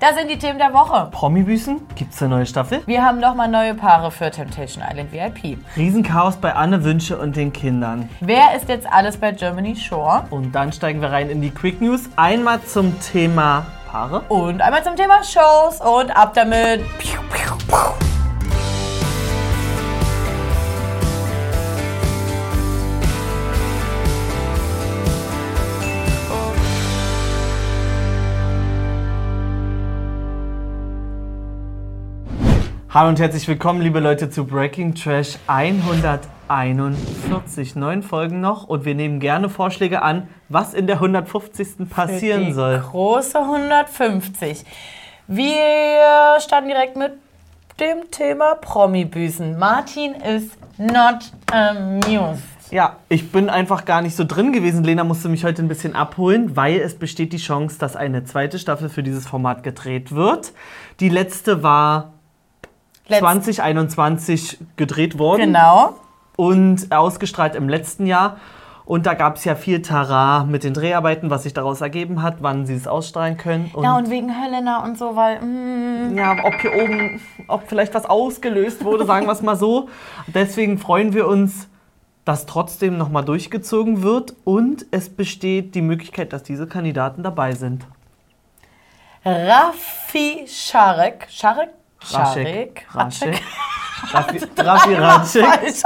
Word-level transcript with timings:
Das 0.00 0.16
sind 0.16 0.30
die 0.30 0.38
Themen 0.38 0.58
der 0.58 0.72
Woche. 0.72 1.08
Promi-Büßen? 1.10 1.78
Gibt's 1.94 2.22
eine 2.22 2.36
neue 2.36 2.46
Staffel? 2.46 2.80
Wir 2.86 3.04
haben 3.04 3.20
nochmal 3.20 3.48
neue 3.48 3.74
Paare 3.74 4.10
für 4.10 4.30
Temptation 4.30 4.82
Island 4.82 5.12
VIP. 5.12 5.58
Riesenchaos 5.76 6.36
bei 6.36 6.54
Anne 6.54 6.82
Wünsche 6.84 7.18
und 7.18 7.36
den 7.36 7.52
Kindern. 7.52 8.08
Wer 8.20 8.56
ist 8.56 8.70
jetzt 8.70 8.90
alles 8.90 9.18
bei 9.18 9.32
Germany 9.32 9.76
Shore? 9.76 10.24
Und 10.30 10.52
dann 10.52 10.72
steigen 10.72 11.02
wir 11.02 11.12
rein 11.12 11.28
in 11.28 11.42
die 11.42 11.50
Quick 11.50 11.82
News. 11.82 12.08
Einmal 12.16 12.62
zum 12.62 12.98
Thema 13.00 13.66
Paare. 13.90 14.20
Und 14.30 14.62
einmal 14.62 14.82
zum 14.82 14.96
Thema 14.96 15.22
Shows 15.22 15.82
und 15.82 16.10
ab 16.16 16.32
damit. 16.32 16.80
Piu, 16.98 17.20
piu, 17.30 17.54
piu. 17.68 17.99
Hallo 32.92 33.08
und 33.08 33.20
herzlich 33.20 33.46
willkommen, 33.46 33.82
liebe 33.82 34.00
Leute, 34.00 34.30
zu 34.30 34.44
Breaking 34.44 34.96
Trash 34.96 35.38
141. 35.46 37.76
Neun 37.76 38.02
Folgen 38.02 38.40
noch 38.40 38.66
und 38.66 38.84
wir 38.84 38.96
nehmen 38.96 39.20
gerne 39.20 39.48
Vorschläge 39.48 40.02
an, 40.02 40.26
was 40.48 40.74
in 40.74 40.88
der 40.88 40.96
150. 40.96 41.88
passieren 41.88 42.46
die 42.46 42.52
soll. 42.52 42.80
Große 42.80 43.38
150. 43.38 44.64
Wir 45.28 46.40
starten 46.40 46.66
direkt 46.66 46.96
mit 46.96 47.12
dem 47.78 48.10
Thema 48.10 48.56
Promi-Büßen. 48.56 49.56
Martin 49.56 50.16
ist 50.16 50.58
not 50.76 51.30
amused. 51.52 52.42
Ja, 52.72 52.96
ich 53.08 53.30
bin 53.30 53.50
einfach 53.50 53.84
gar 53.84 54.02
nicht 54.02 54.16
so 54.16 54.24
drin 54.24 54.52
gewesen. 54.52 54.82
Lena 54.82 55.04
musste 55.04 55.28
mich 55.28 55.44
heute 55.44 55.62
ein 55.62 55.68
bisschen 55.68 55.94
abholen, 55.94 56.56
weil 56.56 56.80
es 56.80 56.96
besteht 56.96 57.32
die 57.32 57.38
Chance, 57.38 57.78
dass 57.78 57.94
eine 57.94 58.24
zweite 58.24 58.58
Staffel 58.58 58.88
für 58.88 59.04
dieses 59.04 59.28
Format 59.28 59.62
gedreht 59.62 60.10
wird. 60.10 60.52
Die 60.98 61.08
letzte 61.08 61.62
war 61.62 62.14
2021 63.18 64.58
gedreht 64.76 65.18
worden 65.18 65.40
Genau. 65.42 65.94
und 66.36 66.90
ausgestrahlt 66.92 67.54
im 67.54 67.68
letzten 67.68 68.06
Jahr. 68.06 68.36
Und 68.86 69.06
da 69.06 69.14
gab 69.14 69.36
es 69.36 69.44
ja 69.44 69.54
viel 69.54 69.82
Tara 69.82 70.42
mit 70.44 70.64
den 70.64 70.74
Dreharbeiten, 70.74 71.30
was 71.30 71.44
sich 71.44 71.52
daraus 71.54 71.80
ergeben 71.80 72.22
hat, 72.22 72.38
wann 72.40 72.66
sie 72.66 72.74
es 72.74 72.88
ausstrahlen 72.88 73.36
können. 73.36 73.70
Und 73.72 73.84
Ja, 73.84 73.96
und 73.96 74.10
wegen 74.10 74.28
Helena 74.30 74.82
und 74.82 74.98
so, 74.98 75.14
weil. 75.14 75.40
mm, 75.40 76.16
ja, 76.18 76.36
ob 76.44 76.54
hier 76.60 76.72
oben, 76.74 77.20
ob 77.46 77.68
vielleicht 77.68 77.94
was 77.94 78.06
ausgelöst 78.06 78.82
wurde, 78.84 79.04
sagen 79.06 79.26
wir 79.26 79.32
es 79.32 79.42
mal 79.42 79.54
so. 79.54 79.88
Deswegen 80.26 80.78
freuen 80.78 81.12
wir 81.12 81.28
uns, 81.28 81.68
dass 82.24 82.46
trotzdem 82.46 82.98
nochmal 82.98 83.24
durchgezogen 83.24 84.02
wird 84.02 84.34
und 84.44 84.86
es 84.90 85.08
besteht 85.08 85.74
die 85.76 85.82
Möglichkeit, 85.82 86.32
dass 86.32 86.42
diese 86.42 86.66
Kandidaten 86.66 87.22
dabei 87.22 87.52
sind. 87.52 87.86
Raffi 89.24 90.46
Scharek. 90.48 91.26
Scharek? 91.30 91.70
Raschek. 92.00 92.86
Raschek. 92.92 93.34
Raschek. 93.34 93.42
Raffi, 94.12 94.40
Raffi 94.56 94.94
Ratschek. 94.94 95.62
Ist 95.62 95.84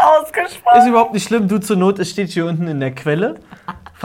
überhaupt 0.86 1.12
nicht 1.12 1.26
schlimm, 1.26 1.48
du 1.48 1.58
zur 1.58 1.76
Not, 1.76 1.98
es 1.98 2.10
steht 2.10 2.30
hier 2.30 2.46
unten 2.46 2.68
in 2.68 2.80
der 2.80 2.94
Quelle. 2.94 3.40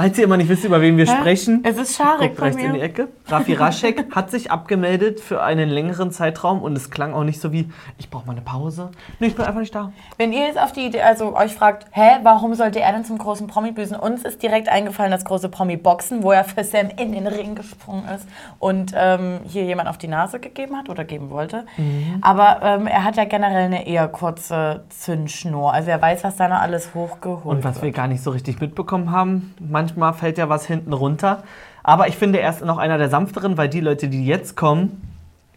Falls 0.01 0.17
ihr 0.17 0.23
immer 0.23 0.37
nicht 0.37 0.49
wisst, 0.49 0.63
über 0.63 0.81
wen 0.81 0.97
wir 0.97 1.05
sprechen, 1.07 1.61
Es 1.65 1.77
ist 1.77 1.95
Scharek 1.97 2.29
guckt 2.31 2.41
rechts 2.41 2.61
in 2.61 2.73
die. 2.73 2.79
Ecke. 2.79 3.09
Raffi 3.27 3.53
Raschek 3.53 4.05
hat 4.15 4.31
sich 4.31 4.49
abgemeldet 4.49 5.19
für 5.19 5.43
einen 5.43 5.69
längeren 5.69 6.11
Zeitraum 6.11 6.61
und 6.61 6.75
es 6.77 6.89
klang 6.89 7.13
auch 7.13 7.23
nicht 7.25 7.41
so 7.41 7.51
wie, 7.51 7.69
ich 7.97 8.09
brauche 8.09 8.25
mal 8.25 8.31
eine 8.31 8.41
Pause. 8.41 8.91
Nee, 9.19 9.27
ich 9.27 9.35
bin 9.35 9.45
einfach 9.45 9.59
nicht 9.59 9.75
da. 9.75 9.91
Wenn 10.17 10.31
ihr 10.31 10.45
jetzt 10.47 10.57
auf 10.57 10.71
die 10.71 10.85
Idee, 10.85 11.01
also 11.01 11.35
euch 11.35 11.53
fragt, 11.53 11.85
hä, 11.91 12.19
warum 12.23 12.53
sollte 12.55 12.79
er 12.79 12.93
denn 12.93 13.03
zum 13.03 13.17
großen 13.17 13.47
Promi-Büßen? 13.47 13.97
Uns 13.97 14.23
ist 14.23 14.41
direkt 14.41 14.69
eingefallen 14.69 15.11
das 15.11 15.25
große 15.25 15.49
Promi-Boxen, 15.49 16.23
wo 16.23 16.31
er 16.31 16.45
für 16.45 16.63
Sam 16.63 16.89
in 16.97 17.11
den 17.11 17.27
Ring 17.27 17.55
gesprungen 17.55 18.05
ist 18.15 18.25
und 18.59 18.93
ähm, 18.95 19.41
hier 19.45 19.65
jemand 19.65 19.89
auf 19.89 19.97
die 19.97 20.07
Nase 20.07 20.39
gegeben 20.39 20.77
hat 20.77 20.87
oder 20.89 21.03
geben 21.03 21.29
wollte. 21.29 21.65
Mhm. 21.75 22.19
Aber 22.21 22.61
ähm, 22.63 22.87
er 22.87 23.03
hat 23.03 23.17
ja 23.17 23.25
generell 23.25 23.65
eine 23.65 23.85
eher 23.85 24.07
kurze 24.07 24.85
Zündschnur. 24.89 25.73
Also 25.73 25.89
er 25.89 26.01
weiß, 26.01 26.23
was 26.23 26.37
da 26.37 26.47
noch 26.47 26.61
alles 26.61 26.93
hochgeholt 26.95 27.57
Und 27.57 27.63
was 27.65 27.75
wird. 27.75 27.83
wir 27.83 27.91
gar 27.91 28.07
nicht 28.07 28.23
so 28.23 28.31
richtig 28.31 28.61
mitbekommen 28.61 29.11
haben, 29.11 29.53
manchmal 29.59 29.88
fällt 30.13 30.37
ja 30.37 30.49
was 30.49 30.65
hinten 30.65 30.93
runter. 30.93 31.43
Aber 31.83 32.07
ich 32.07 32.17
finde, 32.17 32.39
er 32.39 32.49
ist 32.49 32.63
noch 32.63 32.77
einer 32.77 32.97
der 32.97 33.09
sanfteren, 33.09 33.57
weil 33.57 33.69
die 33.69 33.79
Leute, 33.79 34.07
die 34.09 34.25
jetzt 34.25 34.55
kommen, 34.55 35.01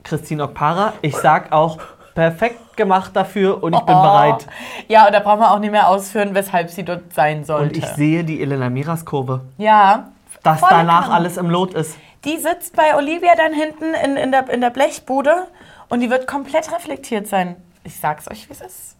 Christine 0.04 0.44
Okpara, 0.44 0.94
ich 1.02 1.16
sag 1.16 1.52
auch, 1.52 1.78
perfekt 2.14 2.76
gemacht 2.76 3.12
dafür 3.14 3.62
und 3.62 3.74
ich 3.74 3.80
bin 3.80 3.94
Oh. 3.96 4.02
bereit. 4.02 4.46
Ja, 4.88 5.06
und 5.06 5.12
da 5.14 5.20
brauchen 5.20 5.40
wir 5.40 5.50
auch 5.50 5.58
nicht 5.58 5.70
mehr 5.70 5.88
ausführen, 5.88 6.34
weshalb 6.34 6.70
sie 6.70 6.84
dort 6.84 7.12
sein 7.14 7.44
sollte. 7.44 7.64
Und 7.68 7.76
ich 7.76 7.86
sehe 7.86 8.24
die 8.24 8.40
Elena 8.42 8.68
Miras 8.70 9.04
Kurve, 9.04 9.40
ja, 9.58 10.08
dass 10.42 10.60
danach 10.60 11.04
kann. 11.04 11.12
alles 11.12 11.36
im 11.36 11.48
Lot 11.50 11.74
ist. 11.74 11.96
Die 12.24 12.36
sitzt 12.38 12.76
bei 12.76 12.96
Olivia 12.96 13.32
dann 13.36 13.52
hinten 13.52 13.94
in, 14.04 14.16
in, 14.16 14.30
der, 14.30 14.48
in 14.50 14.60
der 14.60 14.70
Blechbude 14.70 15.46
und 15.88 16.00
die 16.00 16.10
wird 16.10 16.26
komplett 16.26 16.70
reflektiert 16.72 17.26
sein. 17.26 17.56
Ich 17.84 17.98
sag's 17.98 18.30
euch, 18.30 18.48
wie 18.48 18.52
es 18.52 18.60
ist. 18.60 18.96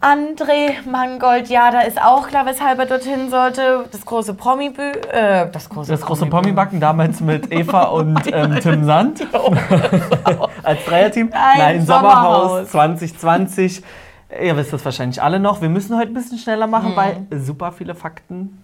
André 0.00 0.74
Mangold, 0.88 1.48
ja, 1.48 1.70
da 1.70 1.80
ist 1.80 2.00
auch 2.00 2.28
klar, 2.28 2.46
weshalb 2.46 2.78
er 2.78 2.86
dorthin 2.86 3.30
sollte. 3.30 3.84
Das 3.90 4.04
große 4.04 4.34
promi 4.34 4.72
äh, 5.12 5.50
das 5.50 5.68
große, 5.68 5.90
Das 5.90 6.00
große 6.00 6.26
Promi-Backen 6.26 6.80
damals 6.80 7.20
mit 7.20 7.52
Eva 7.52 7.84
und 7.84 8.20
ähm, 8.32 8.58
Tim 8.60 8.84
Sand 8.84 9.26
als 10.62 10.84
Dreierteam. 10.84 11.28
Nein, 11.28 11.58
Nein, 11.58 11.86
Sommerhaus. 11.86 12.70
Sommerhaus 12.70 12.70
2020. 12.70 13.82
Ihr 14.42 14.56
wisst 14.56 14.72
das 14.72 14.84
wahrscheinlich 14.84 15.22
alle 15.22 15.40
noch. 15.40 15.60
Wir 15.60 15.68
müssen 15.68 15.96
heute 15.96 16.12
ein 16.12 16.14
bisschen 16.14 16.38
schneller 16.38 16.66
machen, 16.66 16.94
weil 16.94 17.26
super 17.40 17.72
viele 17.72 17.94
Fakten 17.94 18.62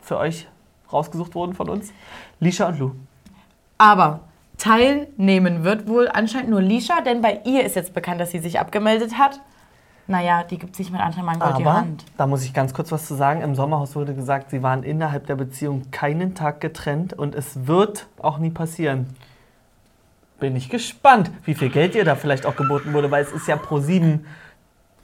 für 0.00 0.18
euch 0.18 0.48
rausgesucht 0.92 1.34
wurden 1.34 1.54
von 1.54 1.68
uns. 1.68 1.92
Lisha 2.40 2.68
und 2.68 2.78
Lou. 2.78 2.92
Aber 3.78 4.20
teilnehmen 4.58 5.64
wird 5.64 5.86
wohl 5.88 6.08
anscheinend 6.08 6.50
nur 6.50 6.62
Lisha, 6.62 7.00
denn 7.00 7.20
bei 7.20 7.40
ihr 7.44 7.64
ist 7.64 7.76
jetzt 7.76 7.94
bekannt, 7.94 8.20
dass 8.20 8.30
sie 8.30 8.38
sich 8.38 8.58
abgemeldet 8.58 9.18
hat. 9.18 9.40
Naja, 10.06 10.42
die 10.42 10.58
gibt 10.58 10.74
sich 10.74 10.90
mit 10.90 11.00
André 11.00 11.22
Mangold 11.22 11.58
die 11.58 11.64
Hand. 11.64 12.04
da 12.16 12.26
muss 12.26 12.44
ich 12.44 12.52
ganz 12.52 12.74
kurz 12.74 12.90
was 12.90 13.06
zu 13.06 13.14
sagen. 13.14 13.40
Im 13.40 13.54
Sommerhaus 13.54 13.94
wurde 13.94 14.14
gesagt, 14.14 14.50
sie 14.50 14.62
waren 14.62 14.82
innerhalb 14.82 15.26
der 15.26 15.36
Beziehung 15.36 15.90
keinen 15.90 16.34
Tag 16.34 16.60
getrennt 16.60 17.12
und 17.12 17.34
es 17.34 17.66
wird 17.66 18.08
auch 18.20 18.38
nie 18.38 18.50
passieren. 18.50 19.14
Bin 20.40 20.56
ich 20.56 20.68
gespannt, 20.68 21.30
wie 21.44 21.54
viel 21.54 21.70
Geld 21.70 21.94
ihr 21.94 22.04
da 22.04 22.16
vielleicht 22.16 22.46
auch 22.46 22.56
geboten 22.56 22.92
wurde, 22.92 23.10
weil 23.12 23.22
es 23.22 23.30
ist 23.30 23.46
ja 23.46 23.56
pro 23.56 23.78
sieben. 23.78 24.26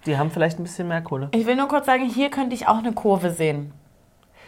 Die 0.04 0.18
haben 0.18 0.30
vielleicht 0.30 0.58
ein 0.58 0.64
bisschen 0.64 0.88
mehr 0.88 1.00
Kohle. 1.00 1.28
Ich 1.32 1.46
will 1.46 1.54
nur 1.54 1.68
kurz 1.68 1.86
sagen, 1.86 2.04
hier 2.08 2.30
könnte 2.30 2.54
ich 2.54 2.66
auch 2.66 2.78
eine 2.78 2.92
Kurve 2.92 3.30
sehen. 3.30 3.72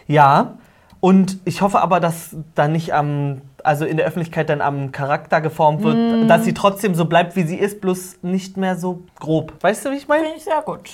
Ja, 0.08 0.54
und 0.98 1.38
ich 1.44 1.62
hoffe 1.62 1.80
aber, 1.80 2.00
dass 2.00 2.36
da 2.54 2.68
nicht 2.68 2.92
am, 2.92 3.40
also 3.64 3.84
in 3.84 3.96
der 3.96 4.06
Öffentlichkeit 4.06 4.48
dann 4.48 4.60
am 4.60 4.92
Charakter 4.92 5.40
geformt 5.40 5.82
wird, 5.82 5.96
Mm. 5.96 6.28
dass 6.28 6.44
sie 6.44 6.54
trotzdem 6.54 6.94
so 6.94 7.04
bleibt, 7.04 7.36
wie 7.36 7.42
sie 7.42 7.56
ist, 7.56 7.80
bloß 7.80 8.18
nicht 8.22 8.56
mehr 8.56 8.76
so 8.76 9.02
grob. 9.18 9.52
Weißt 9.60 9.84
du, 9.84 9.90
wie 9.90 9.96
ich 9.96 10.08
meine? 10.08 10.22
Finde 10.24 10.38
ich 10.38 10.44
sehr 10.44 10.62
gut. 10.62 10.90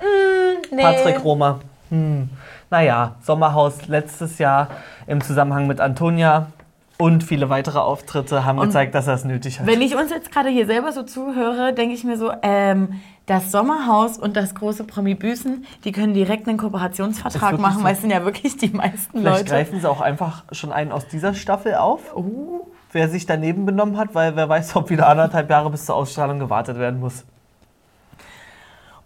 Mm, 0.00 0.74
nee. 0.74 0.82
Patrick 0.82 1.24
Roma. 1.24 1.60
Hm. 1.90 2.28
Naja, 2.70 3.14
Sommerhaus 3.22 3.86
letztes 3.86 4.38
Jahr 4.38 4.68
im 5.06 5.20
Zusammenhang 5.20 5.66
mit 5.66 5.80
Antonia 5.80 6.48
und 6.98 7.22
viele 7.24 7.50
weitere 7.50 7.78
Auftritte 7.78 8.44
haben 8.44 8.58
gezeigt, 8.58 8.94
dass 8.94 9.06
er 9.06 9.14
es 9.14 9.24
nötig 9.24 9.60
hat. 9.60 9.66
Wenn 9.66 9.82
ich 9.82 9.96
uns 9.96 10.10
jetzt 10.10 10.32
gerade 10.32 10.48
hier 10.48 10.66
selber 10.66 10.92
so 10.92 11.02
zuhöre, 11.02 11.72
denke 11.74 11.94
ich 11.94 12.04
mir 12.04 12.16
so, 12.16 12.32
ähm, 12.42 13.00
das 13.26 13.50
Sommerhaus 13.50 14.18
und 14.18 14.36
das 14.36 14.54
große 14.54 14.84
Promi 14.84 15.14
Büßen, 15.14 15.64
die 15.84 15.92
können 15.92 16.14
direkt 16.14 16.48
einen 16.48 16.58
Kooperationsvertrag 16.58 17.58
machen, 17.58 17.78
so. 17.78 17.84
weil 17.84 17.94
es 17.94 18.00
sind 18.00 18.10
ja 18.10 18.24
wirklich 18.24 18.56
die 18.56 18.68
meisten 18.70 19.18
Vielleicht 19.18 19.38
Leute. 19.40 19.50
greifen 19.50 19.80
sie 19.80 19.90
auch 19.90 20.00
einfach 20.00 20.44
schon 20.52 20.72
einen 20.72 20.92
aus 20.92 21.08
dieser 21.08 21.34
Staffel 21.34 21.74
auf, 21.74 22.14
Oh. 22.14 22.66
wer 22.92 23.08
sich 23.08 23.26
daneben 23.26 23.66
benommen 23.66 23.98
hat, 23.98 24.14
weil 24.14 24.36
wer 24.36 24.48
weiß, 24.48 24.76
ob 24.76 24.90
wieder 24.90 25.08
anderthalb 25.08 25.50
Jahre 25.50 25.70
bis 25.70 25.86
zur 25.86 25.96
Ausstrahlung 25.96 26.38
gewartet 26.38 26.78
werden 26.78 27.00
muss. 27.00 27.24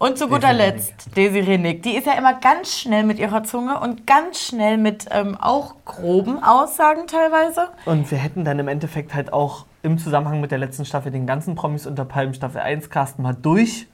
Und 0.01 0.17
zu 0.17 0.27
guter 0.27 0.51
Desiree 0.51 0.71
Letzt 0.71 1.15
Desiree 1.15 1.57
Nick. 1.59 1.83
Die 1.83 1.95
ist 1.95 2.07
ja 2.07 2.13
immer 2.13 2.33
ganz 2.33 2.79
schnell 2.79 3.03
mit 3.03 3.19
ihrer 3.19 3.43
Zunge 3.43 3.79
und 3.79 4.07
ganz 4.07 4.39
schnell 4.39 4.79
mit 4.79 5.05
ähm, 5.11 5.37
auch 5.39 5.75
groben 5.85 6.41
Aussagen 6.41 7.05
teilweise. 7.05 7.67
Und 7.85 8.09
wir 8.09 8.17
hätten 8.17 8.43
dann 8.43 8.57
im 8.57 8.67
Endeffekt 8.67 9.13
halt 9.13 9.31
auch 9.31 9.67
im 9.83 9.99
Zusammenhang 9.99 10.41
mit 10.41 10.49
der 10.49 10.57
letzten 10.57 10.85
Staffel 10.85 11.11
den 11.11 11.27
ganzen 11.27 11.53
Promis 11.53 11.85
unter 11.85 12.03
Palmen 12.03 12.33
Staffel 12.33 12.61
1 12.61 12.89
Casten 12.89 13.21
mal 13.21 13.37
durch, 13.39 13.85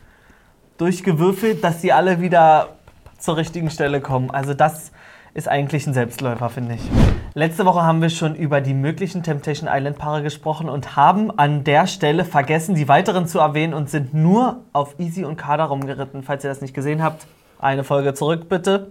durchgewürfelt, 0.77 1.61
dass 1.61 1.81
sie 1.81 1.91
alle 1.91 2.21
wieder 2.21 2.77
zur 3.17 3.35
richtigen 3.35 3.69
Stelle 3.69 3.99
kommen. 3.99 4.31
Also 4.31 4.53
das 4.53 4.93
ist 5.33 5.49
eigentlich 5.49 5.87
ein 5.87 5.93
Selbstläufer, 5.93 6.49
finde 6.49 6.75
ich. 6.75 7.16
Letzte 7.37 7.67
Woche 7.67 7.83
haben 7.83 8.01
wir 8.01 8.09
schon 8.09 8.33
über 8.33 8.61
die 8.61 8.73
möglichen 8.73 9.21
Temptation 9.21 9.69
Island 9.71 9.99
Paare 9.99 10.23
gesprochen 10.23 10.69
und 10.69 10.95
haben 10.95 11.29
an 11.37 11.63
der 11.63 11.85
Stelle 11.85 12.25
vergessen, 12.25 12.73
die 12.73 12.87
weiteren 12.87 13.27
zu 13.27 13.37
erwähnen 13.37 13.75
und 13.75 13.91
sind 13.91 14.11
nur 14.15 14.63
auf 14.73 14.99
Easy 14.99 15.23
und 15.23 15.37
Kader 15.37 15.65
rumgeritten. 15.65 16.23
Falls 16.23 16.43
ihr 16.43 16.49
das 16.49 16.61
nicht 16.61 16.73
gesehen 16.73 17.03
habt, 17.03 17.27
eine 17.59 17.83
Folge 17.83 18.15
zurück 18.15 18.49
bitte. 18.49 18.87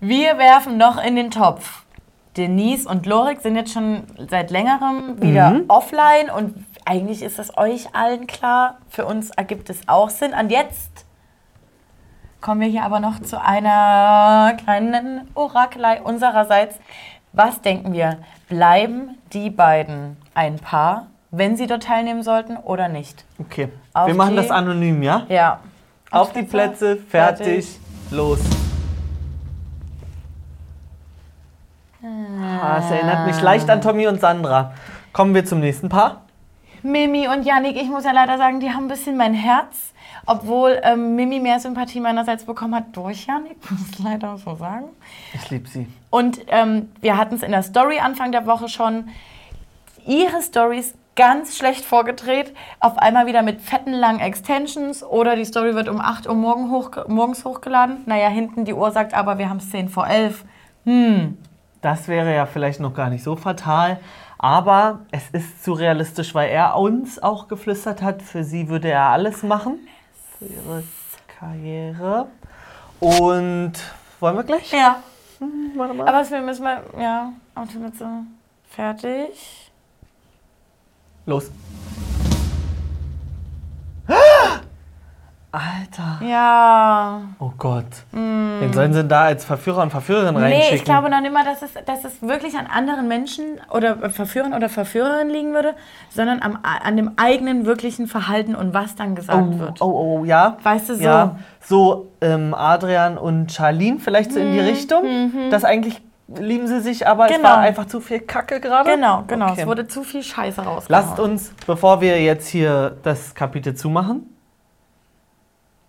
Wir 0.00 0.38
werfen 0.38 0.78
noch 0.78 0.96
in 0.96 1.14
den 1.14 1.30
Topf. 1.30 1.82
Denise 2.38 2.88
und 2.88 3.04
Lorik 3.04 3.42
sind 3.42 3.54
jetzt 3.54 3.74
schon 3.74 4.04
seit 4.30 4.50
längerem 4.50 5.20
wieder 5.20 5.50
Mhm. 5.50 5.64
offline 5.68 6.30
und 6.34 6.54
eigentlich 6.86 7.22
ist 7.22 7.38
es 7.38 7.54
euch 7.58 7.94
allen 7.94 8.26
klar. 8.26 8.78
Für 8.88 9.04
uns 9.04 9.28
ergibt 9.28 9.68
es 9.68 9.86
auch 9.88 10.08
Sinn. 10.08 10.32
Und 10.32 10.50
jetzt 10.50 11.04
kommen 12.40 12.62
wir 12.62 12.68
hier 12.68 12.84
aber 12.84 13.00
noch 13.00 13.20
zu 13.20 13.38
einer 13.40 14.54
kleinen 14.64 15.28
Orakelei 15.34 16.00
unsererseits. 16.00 16.78
Was 17.34 17.60
denken 17.60 17.92
wir? 17.92 18.18
Bleiben 18.48 19.18
die 19.32 19.50
beiden 19.50 20.16
ein 20.34 20.60
Paar, 20.60 21.08
wenn 21.32 21.56
sie 21.56 21.66
dort 21.66 21.82
teilnehmen 21.82 22.22
sollten 22.22 22.56
oder 22.56 22.86
nicht. 22.88 23.24
Okay. 23.40 23.70
Auf 23.92 24.06
Wir 24.06 24.14
machen 24.14 24.36
das 24.36 24.52
anonym, 24.52 25.02
ja? 25.02 25.26
Ja. 25.28 25.58
Auf 26.12 26.32
die 26.32 26.44
Plätze, 26.44 26.96
fertig, 26.96 27.80
los. 28.12 28.38
Ah, 32.04 32.78
es 32.78 32.90
erinnert 32.92 33.26
mich 33.26 33.40
leicht 33.40 33.68
an 33.68 33.80
Tommy 33.80 34.06
und 34.06 34.20
Sandra. 34.20 34.72
Kommen 35.12 35.34
wir 35.34 35.44
zum 35.44 35.58
nächsten 35.58 35.88
Paar. 35.88 36.22
Mimi 36.82 37.26
und 37.26 37.44
Yannick, 37.44 37.76
ich 37.76 37.88
muss 37.88 38.04
ja 38.04 38.12
leider 38.12 38.38
sagen, 38.38 38.60
die 38.60 38.70
haben 38.70 38.84
ein 38.84 38.88
bisschen 38.88 39.16
mein 39.16 39.34
Herz. 39.34 39.92
Obwohl 40.26 40.80
ähm, 40.82 41.16
Mimi 41.16 41.40
mehr 41.40 41.60
Sympathie 41.60 42.00
meinerseits 42.00 42.44
bekommen 42.44 42.74
hat 42.74 42.96
durch 42.96 43.26
Yannick, 43.26 43.58
muss 43.70 43.90
ich 43.90 43.98
leider 43.98 44.36
so 44.38 44.54
sagen. 44.56 44.86
Ich 45.34 45.50
liebe 45.50 45.68
sie. 45.68 45.86
Und 46.10 46.40
ähm, 46.48 46.90
wir 47.00 47.16
hatten 47.16 47.34
es 47.34 47.42
in 47.42 47.50
der 47.50 47.62
Story 47.62 47.98
Anfang 47.98 48.32
der 48.32 48.46
Woche 48.46 48.68
schon. 48.68 49.08
Ihre 50.06 50.42
Stories 50.42 50.94
ganz 51.16 51.56
schlecht 51.56 51.84
vorgedreht. 51.84 52.54
Auf 52.80 52.98
einmal 52.98 53.26
wieder 53.26 53.42
mit 53.42 53.60
fetten 53.60 53.92
langen 53.92 54.20
Extensions 54.20 55.02
oder 55.02 55.36
die 55.36 55.44
Story 55.44 55.74
wird 55.74 55.88
um 55.88 56.00
8 56.00 56.26
Uhr 56.26 56.34
morgen 56.34 56.70
hoch, 56.70 56.90
morgens 57.08 57.44
hochgeladen. 57.44 57.98
Naja, 58.06 58.28
hinten 58.28 58.64
die 58.64 58.74
Uhr 58.74 58.90
sagt 58.90 59.14
aber, 59.14 59.38
wir 59.38 59.48
haben 59.48 59.58
es 59.58 59.70
10 59.70 59.88
vor 59.88 60.06
11. 60.06 60.44
Das 61.80 62.08
wäre 62.08 62.34
ja 62.34 62.46
vielleicht 62.46 62.80
noch 62.80 62.94
gar 62.94 63.10
nicht 63.10 63.22
so 63.22 63.36
fatal. 63.36 64.00
Aber 64.38 65.00
es 65.10 65.30
ist 65.30 65.64
zu 65.64 65.72
realistisch, 65.72 66.34
weil 66.34 66.50
er 66.50 66.76
uns 66.76 67.22
auch 67.22 67.48
geflüstert 67.48 68.02
hat, 68.02 68.20
für 68.20 68.44
sie 68.44 68.68
würde 68.68 68.90
er 68.90 69.06
alles 69.06 69.42
machen. 69.42 69.78
Für 70.44 70.52
ihre 70.52 70.82
Karriere. 71.26 72.26
Und 73.00 73.72
wollen 74.20 74.36
wir 74.36 74.44
gleich? 74.44 74.70
Ja. 74.72 75.02
Warte 75.74 75.94
mal. 75.94 76.06
Aber 76.08 76.30
wir 76.30 76.40
müssen 76.42 76.64
wir, 76.64 76.82
ja, 77.00 77.32
Plätze. 77.80 78.08
Fertig. 78.68 79.70
Los. 81.26 81.50
Alter. 85.54 86.20
Ja. 86.26 87.20
Oh 87.38 87.52
Gott. 87.58 87.84
Wen 88.12 88.72
sollen 88.72 88.92
sie 88.92 89.00
denn 89.00 89.08
da 89.08 89.22
als 89.24 89.44
Verführer 89.44 89.82
und 89.82 89.90
Verführerin 89.90 90.34
Nee, 90.34 90.40
reinschicken? 90.42 90.76
ich 90.76 90.84
glaube 90.84 91.08
noch 91.10 91.20
nicht 91.20 91.32
mal, 91.32 91.44
dass 91.44 91.62
es, 91.62 91.72
dass 91.86 92.04
es 92.04 92.20
wirklich 92.22 92.56
an 92.56 92.66
anderen 92.66 93.06
Menschen 93.08 93.44
oder 93.70 94.10
Verführern 94.10 94.52
oder 94.52 94.68
Verführerinnen 94.68 95.30
liegen 95.32 95.54
würde, 95.54 95.74
sondern 96.10 96.42
am, 96.42 96.58
an 96.62 96.96
dem 96.96 97.12
eigenen 97.16 97.66
wirklichen 97.66 98.06
Verhalten 98.06 98.54
und 98.54 98.74
was 98.74 98.94
dann 98.96 99.14
gesagt 99.14 99.38
oh, 99.54 99.58
wird. 99.58 99.80
oh, 99.80 100.18
oh, 100.20 100.24
ja. 100.24 100.56
Weißt 100.62 100.88
du, 100.88 100.96
so. 100.96 101.02
Ja, 101.04 101.36
so 101.60 102.10
ähm, 102.20 102.52
Adrian 102.54 103.16
und 103.16 103.52
Charlene 103.52 103.98
vielleicht 104.00 104.32
so 104.32 104.40
in 104.40 104.52
die 104.52 104.60
Richtung. 104.60 105.50
Das 105.50 105.64
eigentlich 105.64 106.00
lieben 106.26 106.66
sie 106.66 106.80
sich, 106.80 107.06
aber 107.06 107.26
es 107.26 107.30
Mhm, 107.32 107.36
Genau. 107.36 107.48
war 107.50 107.58
einfach 107.58 107.86
zu 107.86 108.00
viel 108.00 108.20
Kacke 108.20 108.58
gerade. 108.60 108.90
Genau, 108.90 109.24
genau. 109.26 109.50
Okay. 109.52 109.60
Es 109.62 109.66
wurde 109.66 109.86
zu 109.86 110.02
viel 110.02 110.22
Scheiße 110.22 110.62
rausgehauen. 110.62 110.86
Lasst 110.88 111.20
uns, 111.20 111.52
bevor 111.66 112.00
wir 112.00 112.20
jetzt 112.22 112.48
hier 112.48 112.96
das 113.02 113.34
Kapitel 113.34 113.74
zumachen. 113.74 114.30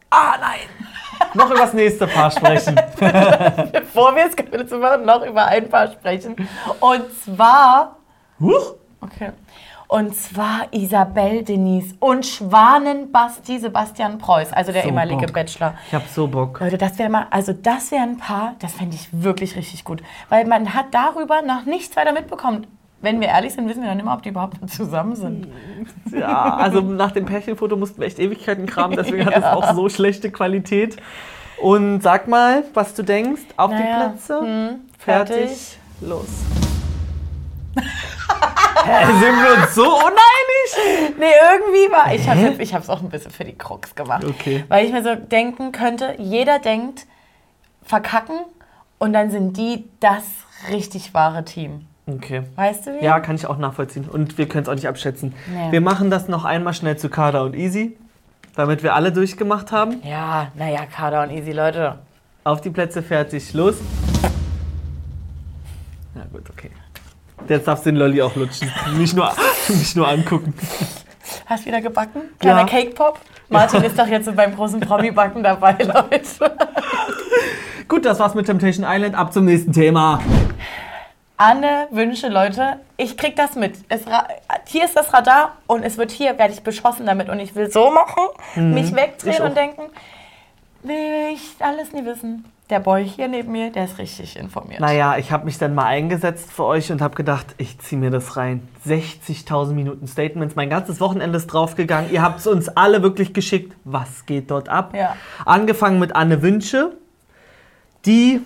Ah, 0.09 0.35
nein! 0.39 0.67
noch 1.33 1.49
über 1.49 1.59
das 1.59 1.73
nächste 1.73 2.07
Paar 2.07 2.31
sprechen. 2.31 2.75
bevor 3.71 4.15
wir 4.15 4.23
jetzt 4.23 4.37
Kapitel 4.37 4.67
zu 4.67 4.77
machen, 4.77 5.05
noch 5.05 5.25
über 5.25 5.45
ein 5.45 5.69
paar 5.69 5.91
sprechen. 5.91 6.35
Und 6.79 7.03
zwar, 7.23 7.97
Huch. 8.39 8.75
okay, 9.01 9.31
und 9.87 10.15
zwar 10.15 10.67
Isabel 10.71 11.43
Denise 11.43 11.95
und 11.99 12.25
Schwanenbasti 12.25 13.59
Sebastian 13.59 14.17
Preuß, 14.17 14.51
also 14.51 14.71
der 14.71 14.81
So 14.81 14.87
ehemalige 14.87 15.27
Bock. 15.27 15.33
Bachelor. 15.33 15.75
Ich 15.87 15.93
hab 15.93 16.07
so 16.07 16.27
Bock. 16.27 16.59
Leute, 16.59 16.77
das 16.77 16.97
wäre 16.97 17.09
mal, 17.09 17.27
also 17.29 17.53
das 17.53 17.91
wäre 17.91 18.03
ein 18.03 18.17
Paar, 18.17 18.55
das 18.59 18.73
fände 18.73 18.95
ich 18.95 19.09
wirklich 19.11 19.55
richtig 19.55 19.83
gut. 19.83 20.01
Weil 20.29 20.45
man 20.45 20.73
hat 20.73 20.87
darüber 20.91 21.41
noch 21.43 21.65
nichts 21.65 21.95
weiter 21.95 22.13
mitbekommen. 22.13 22.65
Wenn 23.05 23.21
wir 23.21 23.27
ehrlich 23.27 23.53
sind, 23.53 23.69
wissen 23.69 23.83
wir 23.83 23.89
dann 23.89 23.99
immer, 23.99 24.13
ob 24.15 24.23
die 24.23 24.29
überhaupt 24.29 24.57
zusammen 24.69 25.15
sind. 25.15 25.47
Ja, 26.11 26.55
also 26.55 26.81
nach 26.81 27.11
dem 27.11 27.25
Pärchenfoto 27.25 27.75
mussten 27.77 27.99
wir 28.01 28.07
echt 28.07 28.17
Ewigkeiten 28.17 28.65
kramen, 28.65 28.97
deswegen 28.97 29.25
hat 29.27 29.33
es 29.37 29.43
Ja. 29.43 29.53
auch 29.53 29.75
so 29.75 29.89
schlechte 29.89 30.31
Qualität. 30.31 30.97
Und 31.61 32.01
sag 32.01 32.27
mal, 32.27 32.63
was 32.73 32.95
du 32.95 33.03
denkst. 33.03 33.43
Auf 33.57 33.69
die 33.69 33.77
Naja, 33.77 34.09
Plätze. 34.09 34.39
hm, 34.41 34.69
fertig. 34.97 35.35
fertig. 35.37 35.79
Los. 36.01 36.25
Hä, 38.85 39.05
sind 39.05 39.21
wir 39.21 39.63
uns 39.63 39.75
so 39.75 39.83
uneinig? 39.83 41.15
Nee, 41.19 41.25
irgendwie 41.53 41.91
war. 41.91 42.13
Ich 42.13 42.27
habe 42.27 42.61
ich 42.61 42.73
hab's 42.73 42.89
auch 42.89 43.01
ein 43.01 43.09
bisschen 43.09 43.31
für 43.31 43.45
die 43.45 43.55
Krux 43.57 43.93
gemacht. 43.95 44.23
Okay. 44.25 44.63
Weil 44.67 44.85
ich 44.85 44.91
mir 44.91 45.03
so 45.03 45.15
denken 45.15 45.71
könnte, 45.71 46.15
jeder 46.17 46.59
denkt, 46.59 47.05
verkacken 47.83 48.39
und 48.97 49.13
dann 49.13 49.29
sind 49.31 49.57
die 49.57 49.87
das 49.99 50.23
richtig 50.71 51.13
wahre 51.13 51.45
Team. 51.45 51.85
Okay. 52.07 52.43
Weißt 52.55 52.85
du 52.85 52.99
wie? 52.99 53.03
Ja, 53.03 53.19
kann 53.19 53.35
ich 53.35 53.47
auch 53.47 53.57
nachvollziehen. 53.57 54.05
Und 54.07 54.37
wir 54.37 54.47
können 54.47 54.63
es 54.63 54.69
auch 54.69 54.75
nicht 54.75 54.87
abschätzen. 54.87 55.33
Nee. 55.51 55.71
Wir 55.71 55.81
machen 55.81 56.09
das 56.11 56.27
noch 56.27 56.45
einmal 56.45 56.73
schnell 56.73 56.97
zu 56.97 57.09
Kader 57.09 57.43
und 57.43 57.55
Easy, 57.55 57.97
damit 58.55 58.83
wir 58.83 58.93
alle 58.93 59.11
durchgemacht 59.11 59.71
haben. 59.71 60.01
Ja, 60.03 60.51
naja, 60.55 60.81
Kader 60.85 61.23
und 61.23 61.31
Easy, 61.31 61.51
Leute. 61.51 61.97
Auf 62.43 62.61
die 62.61 62.69
Plätze, 62.69 63.01
fertig, 63.01 63.53
los. 63.53 63.77
Ja 66.15 66.21
gut, 66.31 66.49
okay. 66.49 66.69
Jetzt 67.49 67.67
darfst 67.67 67.85
du 67.85 67.89
den 67.91 67.97
Lolli 67.97 68.21
auch 68.21 68.35
lutschen. 68.35 68.71
nicht, 68.97 69.15
nur, 69.15 69.31
nicht 69.67 69.95
nur 69.95 70.07
angucken. 70.07 70.53
Hast 71.47 71.65
wieder 71.65 71.81
gebacken? 71.81 72.21
Kleiner 72.39 72.59
Ja. 72.61 72.65
Cake 72.65 72.91
Pop? 72.91 73.19
Martin 73.49 73.83
ist 73.83 73.97
doch 73.97 74.07
jetzt 74.07 74.33
beim 74.35 74.55
großen 74.55 74.79
Promi-Backen 74.79 75.43
dabei, 75.43 75.71
Leute. 75.79 76.55
Gut, 77.87 78.05
das 78.05 78.19
war's 78.19 78.33
mit 78.35 78.45
Temptation 78.45 78.85
Island. 78.87 79.15
Ab 79.15 79.33
zum 79.33 79.45
nächsten 79.45 79.71
Thema. 79.71 80.19
Anne 81.37 81.87
Wünsche, 81.91 82.29
Leute, 82.29 82.79
ich 82.95 83.17
krieg 83.17 83.35
das 83.35 83.55
mit. 83.55 83.77
Es, 83.89 84.05
hier 84.67 84.85
ist 84.85 84.95
das 84.95 85.13
Radar 85.13 85.57
und 85.67 85.83
es 85.83 85.97
wird 85.97 86.11
hier, 86.11 86.37
werde 86.37 86.53
ich 86.53 86.63
beschossen 86.63 87.05
damit 87.05 87.29
und 87.29 87.39
ich 87.39 87.55
will 87.55 87.69
so 87.69 87.91
machen, 87.91 88.73
mich 88.73 88.87
ich 88.87 88.95
wegdrehen 88.95 89.43
und 89.43 89.57
denken, 89.57 89.81
will 90.83 91.33
ich 91.33 91.55
alles 91.59 91.91
nie 91.91 92.05
wissen. 92.05 92.45
Der 92.69 92.79
Boy 92.79 93.07
hier 93.07 93.27
neben 93.27 93.51
mir, 93.51 93.69
der 93.69 93.85
ist 93.85 93.99
richtig 93.99 94.37
informiert. 94.37 94.79
Naja, 94.79 95.17
ich 95.17 95.31
habe 95.31 95.45
mich 95.45 95.59
dann 95.59 95.75
mal 95.75 95.85
eingesetzt 95.85 96.51
für 96.51 96.63
euch 96.63 96.91
und 96.91 96.99
habe 96.99 97.13
gedacht, 97.15 97.45
ich 97.59 97.77
ziehe 97.77 97.99
mir 97.99 98.09
das 98.09 98.37
rein. 98.37 98.67
60.000 98.87 99.73
Minuten 99.73 100.07
Statements, 100.07 100.55
mein 100.55 100.71
ganzes 100.71 100.99
Wochenende 100.99 101.37
ist 101.37 101.47
draufgegangen. 101.47 102.11
Ihr 102.11 102.23
habt 102.23 102.39
es 102.39 102.47
uns 102.47 102.69
alle 102.69 103.03
wirklich 103.03 103.33
geschickt. 103.33 103.75
Was 103.83 104.25
geht 104.25 104.49
dort 104.49 104.67
ab? 104.69 104.95
Ja. 104.95 105.15
Angefangen 105.45 105.99
mit 105.99 106.15
Anne 106.15 106.41
Wünsche, 106.41 106.93
die 108.07 108.41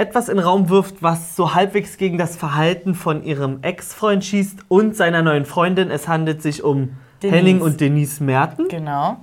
etwas 0.00 0.30
in 0.30 0.38
den 0.38 0.46
Raum 0.46 0.70
wirft, 0.70 1.02
was 1.02 1.36
so 1.36 1.54
halbwegs 1.54 1.98
gegen 1.98 2.16
das 2.16 2.34
Verhalten 2.34 2.94
von 2.94 3.22
ihrem 3.22 3.62
Ex-Freund 3.62 4.24
schießt 4.24 4.60
und 4.68 4.96
seiner 4.96 5.20
neuen 5.20 5.44
Freundin. 5.44 5.90
Es 5.90 6.08
handelt 6.08 6.40
sich 6.40 6.64
um 6.64 6.96
Denise. 7.22 7.36
Henning 7.36 7.60
und 7.60 7.82
Denise 7.82 8.24
Merten. 8.24 8.68
Genau. 8.68 9.18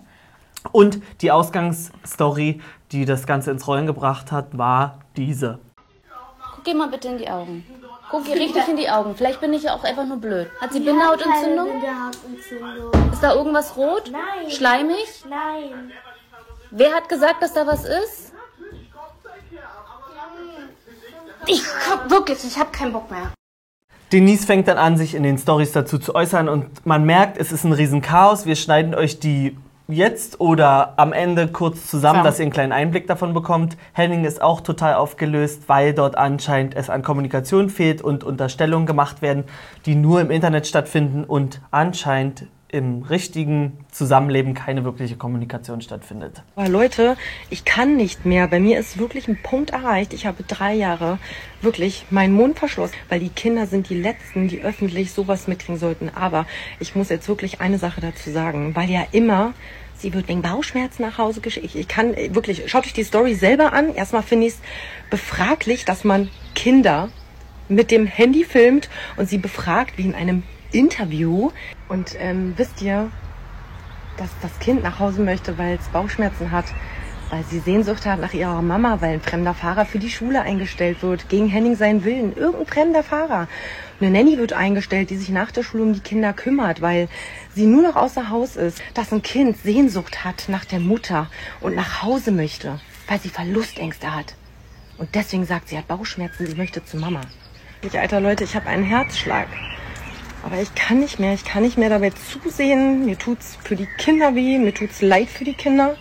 Und 0.71 1.01
die 1.21 1.31
Ausgangsstory, 1.31 2.61
die 2.91 3.05
das 3.05 3.25
Ganze 3.25 3.49
ins 3.49 3.67
Rollen 3.67 3.87
gebracht 3.87 4.31
hat, 4.31 4.55
war 4.55 4.99
diese. 5.15 5.57
Guck 6.55 6.67
ihr 6.67 6.75
mal 6.75 6.89
bitte 6.89 7.07
in 7.07 7.17
die 7.17 7.27
Augen. 7.27 7.65
Guck 8.11 8.29
ihr 8.29 8.35
richtig 8.35 8.67
in 8.67 8.77
die 8.77 8.87
Augen. 8.87 9.15
Vielleicht 9.15 9.41
bin 9.41 9.53
ich 9.53 9.63
ja 9.63 9.73
auch 9.73 9.83
einfach 9.83 10.05
nur 10.05 10.17
blöd. 10.17 10.47
Hat 10.61 10.73
sie 10.73 10.79
Bindehautentzündung? 10.79 11.69
Bindehautentzündung. 11.71 13.11
Ist 13.11 13.23
da 13.23 13.33
irgendwas 13.33 13.75
rot? 13.75 14.11
Nein. 14.11 14.51
Schleimig? 14.51 15.23
Nein. 15.27 15.91
Wer 16.69 16.93
hat 16.93 17.09
gesagt, 17.09 17.41
dass 17.41 17.53
da 17.53 17.65
was 17.65 17.83
ist? 17.83 18.26
Ich 21.47 21.63
hab 21.89 22.09
wirklich, 22.11 22.39
ich 22.45 22.57
hab 22.59 22.73
keinen 22.73 22.91
Bock 22.93 23.09
mehr. 23.09 23.31
Denise 24.11 24.45
fängt 24.45 24.67
dann 24.67 24.77
an, 24.77 24.97
sich 24.97 25.15
in 25.15 25.23
den 25.23 25.37
Stories 25.37 25.71
dazu 25.71 25.97
zu 25.97 26.15
äußern 26.15 26.47
und 26.49 26.85
man 26.85 27.05
merkt, 27.05 27.37
es 27.37 27.51
ist 27.51 27.63
ein 27.63 27.73
Riesenchaos. 27.73 28.45
Wir 28.45 28.55
schneiden 28.55 28.95
euch 28.95 29.19
die 29.19 29.57
jetzt 29.89 30.39
oder 30.41 30.93
am 30.97 31.13
Ende 31.13 31.47
kurz 31.47 31.87
zusammen, 31.87 31.89
Zusammen. 31.91 32.23
dass 32.23 32.39
ihr 32.39 32.43
einen 32.43 32.51
kleinen 32.51 32.71
Einblick 32.73 33.07
davon 33.07 33.33
bekommt. 33.33 33.77
Henning 33.93 34.25
ist 34.25 34.41
auch 34.41 34.61
total 34.61 34.95
aufgelöst, 34.95 35.63
weil 35.67 35.93
dort 35.93 36.17
anscheinend 36.17 36.75
es 36.75 36.89
an 36.89 37.01
Kommunikation 37.01 37.69
fehlt 37.69 38.01
und 38.01 38.23
Unterstellungen 38.23 38.85
gemacht 38.85 39.21
werden, 39.21 39.45
die 39.85 39.95
nur 39.95 40.19
im 40.19 40.31
Internet 40.31 40.67
stattfinden 40.67 41.23
und 41.23 41.61
anscheinend 41.71 42.47
im 42.69 43.03
richtigen 43.03 43.77
Zusammenleben 43.91 44.53
keine 44.53 44.83
wirkliche 44.83 45.15
Kommunikation 45.15 45.81
stattfindet. 45.81 46.43
Aber 46.55 46.67
Leute, 46.67 47.15
ich 47.49 47.63
kann 47.63 47.95
nicht 47.95 48.25
mehr. 48.25 48.47
Bei 48.47 48.59
mir 48.59 48.77
ist 48.77 48.97
wirklich 48.99 49.29
ein 49.29 49.39
Punkt 49.41 49.69
erreicht. 49.69 50.13
Ich 50.13 50.25
habe 50.25 50.43
drei 50.43 50.73
Jahre 50.73 51.17
wirklich 51.61 52.05
meinen 52.09 52.33
Mund 52.33 52.59
verschlossen, 52.59 52.95
weil 53.07 53.21
die 53.21 53.29
Kinder 53.29 53.67
sind 53.67 53.89
die 53.89 53.99
Letzten, 53.99 54.49
die 54.49 54.61
öffentlich 54.61 55.13
sowas 55.13 55.47
mitkriegen 55.47 55.79
sollten. 55.79 56.09
Aber 56.13 56.45
ich 56.79 56.93
muss 56.93 57.09
jetzt 57.09 57.29
wirklich 57.29 57.61
eine 57.61 57.77
Sache 57.77 58.01
dazu 58.01 58.31
sagen, 58.31 58.75
weil 58.75 58.89
ja 58.89 59.05
immer 59.13 59.53
sie 59.95 60.13
wird 60.13 60.27
wegen 60.27 60.41
Bauchschmerzen 60.41 61.01
nach 61.03 61.17
Hause 61.17 61.41
geschickt. 61.41 61.65
Ich, 61.65 61.75
ich 61.75 61.87
kann 61.87 62.13
äh, 62.13 62.35
wirklich, 62.35 62.69
schaut 62.69 62.85
euch 62.85 62.93
die 62.93 63.03
Story 63.03 63.33
selber 63.33 63.73
an. 63.73 63.95
Erstmal 63.95 64.23
finde 64.23 64.47
ich 64.47 64.53
es 64.53 64.59
befraglich, 65.09 65.85
dass 65.85 66.03
man 66.03 66.29
Kinder 66.53 67.09
mit 67.69 67.91
dem 67.91 68.05
Handy 68.05 68.43
filmt 68.43 68.89
und 69.17 69.27
sie 69.29 69.37
befragt 69.37 69.97
wie 69.97 70.03
in 70.03 70.15
einem 70.15 70.43
Interview. 70.71 71.51
Und 71.87 72.15
ähm, 72.19 72.53
wisst 72.57 72.81
ihr, 72.81 73.09
dass 74.17 74.29
das 74.41 74.57
Kind 74.59 74.83
nach 74.83 74.99
Hause 74.99 75.21
möchte, 75.21 75.57
weil 75.57 75.77
es 75.79 75.87
Bauchschmerzen 75.89 76.51
hat, 76.51 76.65
weil 77.29 77.43
sie 77.43 77.59
Sehnsucht 77.59 78.05
hat 78.05 78.19
nach 78.19 78.33
ihrer 78.33 78.61
Mama, 78.61 79.01
weil 79.01 79.15
ein 79.15 79.21
fremder 79.21 79.53
Fahrer 79.53 79.85
für 79.85 79.99
die 79.99 80.09
Schule 80.09 80.41
eingestellt 80.41 81.03
wird, 81.03 81.29
gegen 81.29 81.47
Henning 81.47 81.75
seinen 81.75 82.03
Willen, 82.03 82.35
irgendein 82.35 82.67
fremder 82.67 83.03
Fahrer. 83.03 83.47
Eine 83.99 84.11
Nanny 84.11 84.37
wird 84.37 84.53
eingestellt, 84.53 85.09
die 85.09 85.17
sich 85.17 85.29
nach 85.29 85.51
der 85.51 85.63
Schule 85.63 85.83
um 85.83 85.93
die 85.93 85.99
Kinder 85.99 86.33
kümmert, 86.33 86.81
weil 86.81 87.09
sie 87.53 87.65
nur 87.65 87.81
noch 87.81 87.95
außer 87.95 88.29
Haus 88.29 88.55
ist. 88.55 88.81
Dass 88.93 89.11
ein 89.11 89.23
Kind 89.23 89.57
Sehnsucht 89.57 90.23
hat 90.23 90.45
nach 90.47 90.65
der 90.65 90.79
Mutter 90.79 91.29
und 91.61 91.75
nach 91.75 92.03
Hause 92.03 92.31
möchte, 92.31 92.79
weil 93.07 93.19
sie 93.19 93.29
Verlustängste 93.29 94.15
hat. 94.15 94.35
Und 94.97 95.13
deswegen 95.15 95.45
sagt 95.45 95.69
sie, 95.69 95.77
hat 95.77 95.87
Bauchschmerzen, 95.87 96.47
sie 96.47 96.55
möchte 96.55 96.83
zu 96.83 96.97
Mama. 96.97 97.21
Ich, 97.81 97.97
alter 97.97 98.19
Leute, 98.19 98.43
ich 98.43 98.55
habe 98.55 98.67
einen 98.67 98.83
Herzschlag. 98.83 99.47
Aber 100.47 100.61
ich 100.61 100.73
kann 100.75 101.01
nicht 101.01 101.19
mehr, 101.19 101.33
ich 101.33 101.43
kann 101.43 101.61
nicht 101.61 101.77
mehr 101.77 101.89
dabei 101.89 102.11
zusehen. 102.11 103.05
Mir 103.05 103.17
tut's 103.17 103.57
für 103.61 103.75
die 103.75 103.85
Kinder 103.97 104.33
weh, 104.33 104.57
mir 104.57 104.73
tut's 104.73 105.01
leid 105.01 105.27
für 105.27 105.43
die 105.43 105.53
Kinder. 105.53 105.97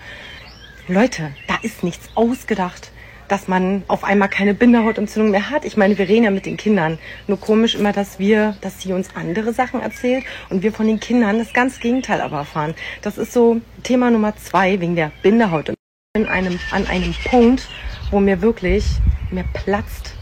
Leute, 0.87 1.33
da 1.49 1.57
ist 1.63 1.83
nichts 1.83 2.09
ausgedacht, 2.15 2.93
dass 3.27 3.49
man 3.49 3.83
auf 3.89 4.05
einmal 4.05 4.29
keine 4.29 4.55
Bindehautentzündung 4.55 5.33
mehr 5.33 5.51
hat. 5.51 5.65
Ich 5.65 5.77
meine, 5.77 5.99
wir 5.99 6.09
reden 6.09 6.23
ja 6.23 6.31
mit 6.31 6.47
den 6.47 6.57
Kindern. 6.57 7.01
Nur 7.27 7.41
komisch 7.41 7.75
immer, 7.75 7.91
dass 7.91 8.21
wir, 8.21 8.57
dass 8.61 8.81
sie 8.81 8.93
uns 8.93 9.17
andere 9.17 9.53
Sachen 9.53 9.81
erzählt 9.81 10.25
und 10.49 10.63
wir 10.63 10.73
von 10.73 10.87
den 10.87 11.01
Kindern 11.01 11.41
das 11.41 11.53
ganz 11.53 11.81
Gegenteil 11.81 12.21
aber 12.21 12.37
erfahren. 12.37 12.77
Das 13.03 13.19
ist 13.19 13.33
so 13.33 13.61
Thema 13.83 14.13
Nummer 14.13 14.37
zwei 14.37 14.79
wegen 14.79 14.95
der 14.95 15.11
Bindehaut. 15.25 15.75
In 16.15 16.29
einem, 16.29 16.61
an 16.71 16.87
einem 16.87 17.17
Punkt, 17.25 17.67
wo 18.13 18.21
mir 18.21 18.43
wirklich, 18.43 18.85
mir 19.33 19.45
platzt 19.55 20.15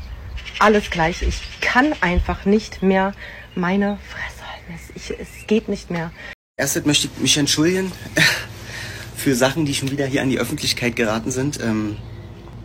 alles 0.61 0.89
gleich. 0.89 1.21
Ich 1.21 1.61
kann 1.61 1.95
einfach 2.01 2.47
nicht 2.47 2.83
mehr 2.83 3.13
meine 3.57 3.99
Fresse 4.09 4.35
ich, 4.95 5.11
es 5.11 5.47
geht 5.47 5.69
nicht 5.69 5.91
mehr. 5.91 6.11
Erstens 6.57 6.87
möchte 6.87 7.09
ich 7.09 7.23
mich 7.23 7.37
entschuldigen 7.37 7.93
für 9.17 9.35
Sachen, 9.35 9.65
die 9.65 9.75
schon 9.75 9.91
wieder 9.91 10.07
hier 10.07 10.23
an 10.23 10.31
die 10.31 10.39
Öffentlichkeit 10.39 10.97
geraten 10.97 11.31
sind. 11.31 11.61
Ähm, 11.61 11.97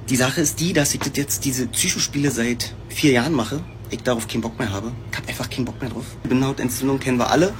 die 0.10 0.15
Sache 0.15 0.41
ist 0.41 0.60
die, 0.60 0.74
dass 0.74 0.93
ich 0.93 1.00
das 1.00 1.12
jetzt 1.15 1.46
diese 1.46 1.67
Psychospiele 1.67 2.31
seit 2.31 2.74
vier 2.89 3.12
Jahren 3.12 3.34
mache. 3.34 3.62
Ich 3.91 4.03
darauf 4.03 4.27
keinen 4.27 4.41
Bock 4.41 4.58
mehr 4.60 4.72
habe. 4.72 4.91
Ich 5.12 5.17
habe 5.17 5.27
einfach 5.27 5.50
keinen 5.50 5.65
Bock 5.65 5.81
mehr 5.81 5.89
drauf. 5.89 6.05
Bindehautentzündung 6.24 7.00
kennen 7.00 7.17
wir 7.17 7.31
alle. 7.31 7.53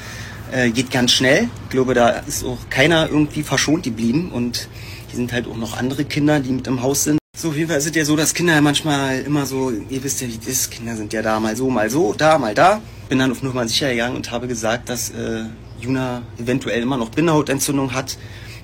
Äh, 0.52 0.70
geht 0.72 0.92
ganz 0.92 1.12
schnell. 1.12 1.50
Ich 1.66 1.70
glaube, 1.70 1.94
da 1.94 2.10
ist 2.10 2.44
auch 2.44 2.58
keiner 2.70 3.08
irgendwie 3.10 3.44
verschont 3.44 3.84
geblieben. 3.84 4.32
Und 4.32 4.68
hier 5.08 5.16
sind 5.16 5.34
halt 5.34 5.48
auch 5.48 5.58
noch 5.58 5.78
andere 5.78 6.06
Kinder, 6.06 6.40
die 6.40 6.52
mit 6.52 6.68
im 6.68 6.82
Haus 6.82 7.06
sind. 7.06 7.20
So, 7.36 7.50
auf 7.50 7.56
jeden 7.56 7.70
Fall 7.70 7.78
ist 7.78 7.88
es 7.88 7.96
ja 7.96 8.06
so, 8.06 8.16
dass 8.16 8.34
Kinder 8.34 8.54
ja 8.54 8.62
manchmal 8.62 9.20
immer 9.22 9.46
so, 9.46 9.72
ihr 9.72 10.04
wisst 10.04 10.22
ja, 10.22 10.28
wie 10.28 10.38
das 10.38 10.48
ist. 10.48 10.72
Kinder 10.72 10.96
sind 10.96 11.14
ja 11.14 11.22
da 11.22 11.40
mal 11.40 11.56
so, 11.56 11.70
mal 11.70 11.90
so, 11.90 12.14
da, 12.14 12.38
mal 12.38 12.54
da. 12.54 12.82
Bin 13.10 13.18
dann 13.18 13.32
auf 13.32 13.42
Nummer 13.42 13.68
sicher 13.68 13.90
gegangen 13.90 14.16
und 14.16 14.32
habe 14.32 14.48
gesagt, 14.48 14.88
dass 14.88 15.10
äh, 15.10 15.44
Juna 15.82 16.22
eventuell 16.38 16.82
immer 16.82 16.96
noch 16.96 17.10
Bindehautentzündung 17.10 17.94
hat, 17.94 18.18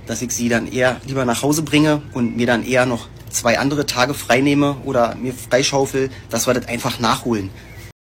dass 0.06 0.22
ich 0.22 0.32
sie 0.32 0.50
dann 0.50 0.72
eher 0.72 1.02
lieber 1.06 1.26
nach 1.26 1.42
Hause 1.42 1.64
bringe 1.64 2.04
und 2.14 2.38
mir 2.38 2.46
dann 2.46 2.64
eher 2.64 2.86
noch 2.86 3.08
zwei 3.32 3.58
andere 3.58 3.88
Tage 3.88 4.14
freinehme 4.14 4.78
oder 4.86 5.16
mir 5.16 5.34
freischaufel, 5.34 6.12
dass 6.30 6.46
wir 6.46 6.54
das 6.54 6.68
einfach 6.68 7.00
nachholen. 7.00 7.50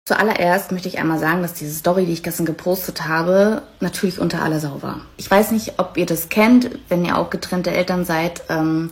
Zuallererst 0.06 0.74
möchte 0.74 0.90
ich 0.90 1.00
einmal 1.00 1.18
sagen, 1.18 1.42
dass 1.42 1.54
diese 1.54 1.74
Story, 1.74 2.06
die 2.06 2.12
ich 2.12 2.24
gestern 2.24 2.46
gepostet 2.46 3.08
habe, 3.08 3.62
natürlich 3.80 4.20
unter 4.20 4.42
aller 4.42 4.60
Sau 4.60 4.82
war. 4.82 5.00
Ich 5.16 5.32
weiß 5.32 5.52
nicht, 5.52 5.80
ob 5.80 5.96
ihr 5.96 6.06
das 6.06 6.28
kennt, 6.28 6.72
wenn 6.90 7.06
ihr 7.06 7.18
auch 7.18 7.30
getrennte 7.30 7.72
Eltern 7.72 8.04
seid. 8.04 8.44
Ähm, 8.50 8.92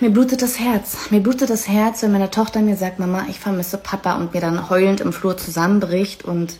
mir 0.00 0.10
blutet 0.10 0.42
das 0.42 0.58
Herz. 0.58 1.10
Mir 1.10 1.20
blutet 1.20 1.50
das 1.50 1.68
Herz, 1.68 2.02
wenn 2.02 2.12
meine 2.12 2.30
Tochter 2.30 2.60
mir 2.60 2.76
sagt, 2.76 2.98
Mama, 2.98 3.26
ich 3.28 3.38
vermisse 3.38 3.78
Papa 3.78 4.14
und 4.14 4.34
mir 4.34 4.40
dann 4.40 4.70
heulend 4.70 5.00
im 5.00 5.12
Flur 5.12 5.36
zusammenbricht. 5.36 6.24
Und 6.24 6.58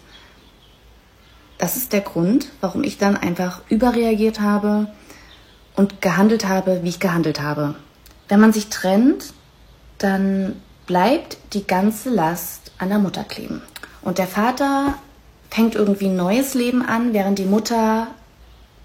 das 1.58 1.76
ist 1.76 1.92
der 1.92 2.00
Grund, 2.00 2.48
warum 2.60 2.84
ich 2.84 2.98
dann 2.98 3.16
einfach 3.16 3.62
überreagiert 3.68 4.40
habe 4.40 4.88
und 5.76 6.02
gehandelt 6.02 6.46
habe, 6.48 6.80
wie 6.82 6.88
ich 6.88 7.00
gehandelt 7.00 7.40
habe. 7.40 7.74
Wenn 8.28 8.40
man 8.40 8.52
sich 8.52 8.68
trennt, 8.68 9.32
dann 9.98 10.56
bleibt 10.86 11.38
die 11.52 11.66
ganze 11.66 12.10
Last 12.10 12.72
an 12.78 12.88
der 12.88 12.98
Mutter 12.98 13.24
kleben. 13.24 13.62
Und 14.02 14.18
der 14.18 14.26
Vater 14.26 14.94
fängt 15.50 15.74
irgendwie 15.74 16.06
ein 16.06 16.16
neues 16.16 16.54
Leben 16.54 16.82
an, 16.82 17.12
während 17.12 17.38
die 17.38 17.44
Mutter 17.44 18.08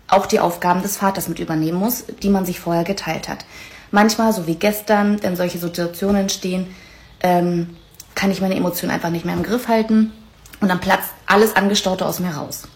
auch 0.07 0.25
die 0.25 0.39
Aufgaben 0.39 0.81
des 0.81 0.97
Vaters 0.97 1.27
mit 1.27 1.39
übernehmen 1.39 1.79
muss, 1.79 2.05
die 2.21 2.29
man 2.29 2.45
sich 2.45 2.59
vorher 2.59 2.83
geteilt 2.83 3.29
hat. 3.29 3.45
Manchmal, 3.91 4.33
so 4.33 4.47
wie 4.47 4.55
gestern, 4.55 5.21
wenn 5.23 5.35
solche 5.35 5.57
Situationen 5.57 6.21
entstehen, 6.23 6.67
ähm, 7.21 7.75
kann 8.13 8.31
ich 8.31 8.41
meine 8.41 8.55
Emotionen 8.55 8.91
einfach 8.91 9.09
nicht 9.09 9.25
mehr 9.25 9.35
im 9.35 9.43
Griff 9.43 9.67
halten 9.67 10.11
und 10.61 10.69
dann 10.69 10.79
platzt 10.79 11.11
alles 11.27 11.55
Angestaute 11.55 12.05
aus 12.05 12.19
mir 12.19 12.31
raus. 12.31 12.67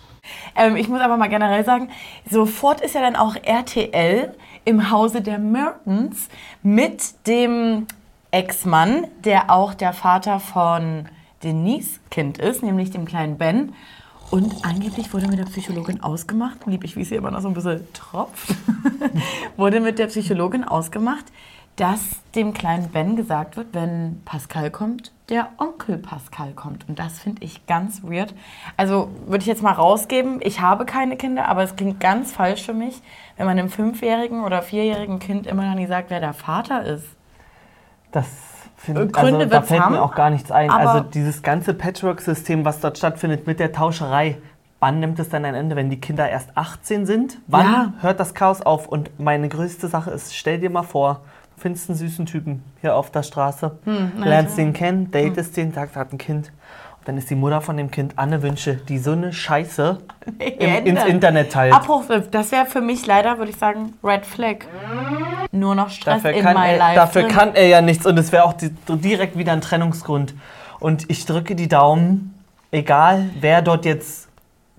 Ähm, 0.55 0.75
ich 0.75 0.87
muss 0.87 1.01
aber 1.01 1.17
mal 1.17 1.29
generell 1.29 1.63
sagen, 1.65 1.89
sofort 2.29 2.81
ist 2.81 2.95
ja 2.95 3.01
dann 3.01 3.15
auch 3.15 3.35
RTL 3.35 4.33
im 4.65 4.91
Hause 4.91 5.21
der 5.21 5.39
Mertens 5.39 6.27
mit 6.61 7.27
dem 7.27 7.87
Ex-Mann, 8.31 9.07
der 9.23 9.49
auch 9.49 9.73
der 9.73 9.93
Vater 9.93 10.39
von 10.39 11.05
Denise 11.43 11.99
Kind 12.11 12.37
ist, 12.37 12.61
nämlich 12.63 12.91
dem 12.91 13.05
kleinen 13.05 13.37
Ben. 13.37 13.73
Und 14.31 14.63
angeblich 14.63 15.12
wurde 15.12 15.27
mit 15.27 15.39
der 15.39 15.45
Psychologin 15.45 16.01
ausgemacht, 16.01 16.65
lieb 16.67 16.83
ich, 16.83 16.95
wie 16.95 17.03
sie 17.03 17.15
immer 17.15 17.31
noch 17.31 17.41
so 17.41 17.48
ein 17.48 17.55
bisschen 17.55 17.88
tropft, 17.93 18.55
wurde 19.57 19.79
mit 19.79 19.98
der 19.98 20.07
Psychologin 20.07 20.63
ausgemacht, 20.63 21.25
dass 21.75 22.01
dem 22.36 22.53
kleinen 22.53 22.89
Ben 22.89 23.15
gesagt 23.15 23.57
wird, 23.57 23.67
wenn 23.71 24.21
Pascal 24.25 24.69
kommt, 24.69 25.13
der 25.29 25.50
Onkel 25.57 25.98
Pascal 25.98 26.51
kommt. 26.51 26.88
Und 26.88 27.00
das 27.00 27.19
finde 27.19 27.43
ich 27.43 27.65
ganz 27.65 28.03
weird. 28.03 28.36
Also 28.77 29.09
würde 29.25 29.41
ich 29.41 29.48
jetzt 29.48 29.63
mal 29.63 29.71
rausgeben, 29.71 30.41
ich 30.43 30.59
habe 30.59 30.86
keine 30.86 31.15
Kinder, 31.17 31.48
aber 31.48 31.63
es 31.63 31.75
klingt 31.75 32.00
ganz 32.00 32.31
falsch 32.31 32.63
für 32.63 32.74
mich, 32.74 33.01
wenn 33.38 33.48
man 33.48 33.57
einem 33.57 33.69
fünfjährigen 33.69 34.43
oder 34.43 34.62
vierjährigen 34.62 35.19
Kind 35.19 35.48
immer 35.48 35.67
noch 35.67 35.75
nicht 35.75 35.88
sagt, 35.88 36.09
wer 36.09 36.19
der 36.19 36.33
Vater 36.33 36.83
ist. 36.83 37.07
Das 38.12 38.27
finde 38.79 39.07
Gründe 39.07 39.38
also, 39.39 39.50
da 39.50 39.62
fällt 39.62 39.81
haben, 39.81 39.93
mir 39.95 40.01
auch 40.01 40.15
gar 40.15 40.29
nichts 40.29 40.51
ein. 40.51 40.69
Also 40.69 41.01
dieses 41.01 41.41
ganze 41.43 41.74
Patchwork-System, 41.74 42.65
was 42.65 42.79
dort 42.79 42.98
stattfindet 42.98 43.45
mit 43.45 43.59
der 43.59 43.71
Tauscherei, 43.71 44.38
wann 44.79 45.00
nimmt 45.00 45.19
es 45.19 45.29
dann 45.29 45.43
ein 45.45 45.55
Ende, 45.55 45.75
wenn 45.75 45.89
die 45.89 46.00
Kinder 46.00 46.29
erst 46.29 46.50
18 46.55 47.05
sind? 47.05 47.38
Wann 47.48 47.65
Ja. 47.65 47.93
hört 48.00 48.19
das 48.19 48.33
Chaos 48.33 48.62
auf? 48.62 48.88
Und 48.88 49.19
meine 49.19 49.50
größte 49.50 49.88
Sache 49.88 50.12
ist, 50.12 50.36
stell 50.36 50.59
dir 50.59 50.69
mal 50.69 50.83
vor, 50.83 51.21
du 51.55 51.62
findest 51.62 51.89
einen 51.89 51.98
süßen 51.98 52.25
Typen 52.25 52.63
hier 52.81 52.95
auf 52.95 53.12
der 53.12 53.24
Straße, 53.24 53.77
Hm, 53.83 54.12
lernst 54.24 54.57
den 54.57 54.71
kennen, 54.74 55.12
datest 55.12 55.57
den, 55.57 55.74
sagst, 55.74 55.95
er 55.95 56.00
hat 56.01 56.13
ein 56.13 56.17
Kind. 56.17 56.51
Dann 57.09 57.17
ist 57.17 57.27
die 57.31 57.35
Mutter 57.35 57.59
von 57.59 57.75
dem 57.75 57.89
Kind 57.89 58.13
Anne 58.17 58.43
Wünsche, 58.43 58.75
die 58.75 58.99
so 58.99 59.13
eine 59.13 59.33
Scheiße 59.33 59.97
im, 60.59 60.85
ins 60.85 61.03
Internet 61.05 61.51
teilt. 61.51 61.73
Abbruch, 61.73 62.03
das 62.29 62.51
wäre 62.51 62.67
für 62.67 62.81
mich 62.81 63.07
leider, 63.07 63.39
würde 63.39 63.49
ich 63.49 63.57
sagen, 63.57 63.95
Red 64.03 64.27
Flag. 64.27 64.57
Nur 65.51 65.73
noch 65.73 65.89
Stress 65.89 66.21
Dafür 66.21 66.37
in 66.37 66.43
kann, 66.43 66.55
my 66.55 66.67
er, 66.67 66.77
life. 66.77 66.95
dafür 66.95 67.23
drin. 67.23 67.31
kann 67.31 67.55
er 67.55 67.65
ja 67.65 67.81
nichts 67.81 68.05
und 68.05 68.15
es 68.19 68.31
wäre 68.31 68.43
auch 68.43 68.53
die, 68.53 68.69
direkt 68.87 69.39
wieder 69.39 69.53
ein 69.53 69.61
Trennungsgrund. 69.61 70.35
Und 70.79 71.09
ich 71.09 71.25
drücke 71.25 71.55
die 71.55 71.67
Daumen, 71.67 72.35
egal 72.69 73.31
wer 73.39 73.63
dort 73.63 73.85
jetzt 73.85 74.28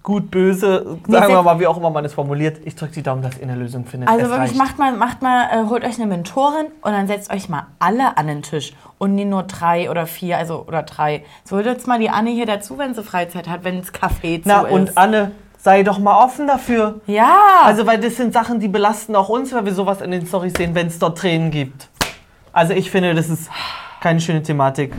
gut, 0.02 0.30
böse, 0.30 0.98
sagen 1.08 1.28
wir 1.32 1.42
mal, 1.42 1.58
wie 1.60 1.66
auch 1.66 1.76
immer 1.76 1.90
man 1.90 2.04
es 2.04 2.14
formuliert, 2.14 2.58
ich 2.64 2.74
drücke 2.74 2.92
die 2.94 3.02
Daumen, 3.02 3.22
dass 3.22 3.36
ihr 3.36 3.42
eine 3.44 3.54
Lösung 3.56 3.84
findet. 3.84 4.08
Also 4.08 4.22
Es 4.24 4.30
wirklich, 4.30 4.50
reicht. 4.50 4.56
macht 4.58 4.78
mal, 4.78 4.92
macht 4.96 5.22
mal, 5.22 5.48
äh, 5.52 5.68
holt 5.68 5.84
euch 5.84 5.96
eine 5.96 6.06
Mentorin 6.06 6.66
und 6.82 6.92
dann 6.92 7.06
setzt 7.06 7.30
euch 7.32 7.48
mal 7.48 7.66
alle 7.78 8.16
an 8.16 8.26
den 8.26 8.42
Tisch 8.42 8.72
und 8.98 9.14
nie 9.14 9.24
nur 9.24 9.42
drei 9.42 9.90
oder 9.90 10.06
vier, 10.06 10.38
also 10.38 10.64
oder 10.66 10.82
drei. 10.82 11.24
So 11.44 11.56
holt 11.56 11.66
jetzt 11.66 11.86
mal 11.86 11.98
die 11.98 12.10
Anne 12.10 12.30
hier 12.30 12.46
dazu, 12.46 12.78
wenn 12.78 12.94
sie 12.94 13.02
Freizeit 13.02 13.48
hat, 13.48 13.64
wenn 13.64 13.82
Café 13.82 14.40
Na, 14.44 14.60
zu 14.60 14.66
ist. 14.66 14.72
und 14.72 14.98
Anne, 14.98 15.32
sei 15.58 15.82
doch 15.82 15.98
mal 15.98 16.24
offen 16.24 16.46
dafür. 16.46 17.00
ja, 17.06 17.36
Also, 17.64 17.86
weil 17.86 17.98
das 18.00 18.16
sind 18.16 18.32
Sachen, 18.32 18.60
die 18.60 18.68
belasten 18.68 19.14
auch 19.14 19.28
uns, 19.28 19.52
weil 19.52 19.64
wir 19.66 19.74
sowas 19.74 20.00
in 20.00 20.10
den 20.10 20.26
Storys 20.26 20.54
sehen, 20.56 20.74
wenn 20.74 20.86
es 20.86 20.98
dort 20.98 21.18
Tränen 21.18 21.50
gibt. 21.50 21.88
Also, 22.52 22.72
ich 22.72 22.90
finde, 22.90 23.14
das 23.14 23.28
ist 23.28 23.50
keine 24.00 24.20
schöne 24.20 24.42
Thematik. 24.42 24.94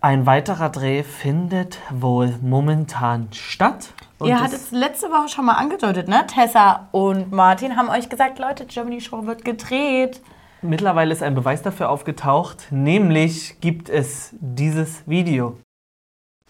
Ein 0.00 0.26
weiterer 0.26 0.68
Dreh 0.68 1.02
findet 1.02 1.78
wohl 1.90 2.34
momentan 2.40 3.26
statt. 3.32 3.88
Und 4.18 4.28
ihr 4.28 4.40
hattet 4.40 4.58
es 4.58 4.70
letzte 4.72 5.10
Woche 5.10 5.28
schon 5.28 5.44
mal 5.44 5.54
angedeutet, 5.54 6.08
ne? 6.08 6.26
Tessa 6.26 6.88
und 6.90 7.30
Martin 7.30 7.76
haben 7.76 7.88
euch 7.88 8.08
gesagt, 8.08 8.38
Leute, 8.38 8.66
Germany 8.66 9.00
Show 9.00 9.26
wird 9.26 9.44
gedreht. 9.44 10.20
Mittlerweile 10.60 11.12
ist 11.12 11.22
ein 11.22 11.36
Beweis 11.36 11.62
dafür 11.62 11.88
aufgetaucht, 11.88 12.66
nämlich 12.70 13.60
gibt 13.60 13.88
es 13.88 14.34
dieses 14.40 15.08
Video. 15.08 15.56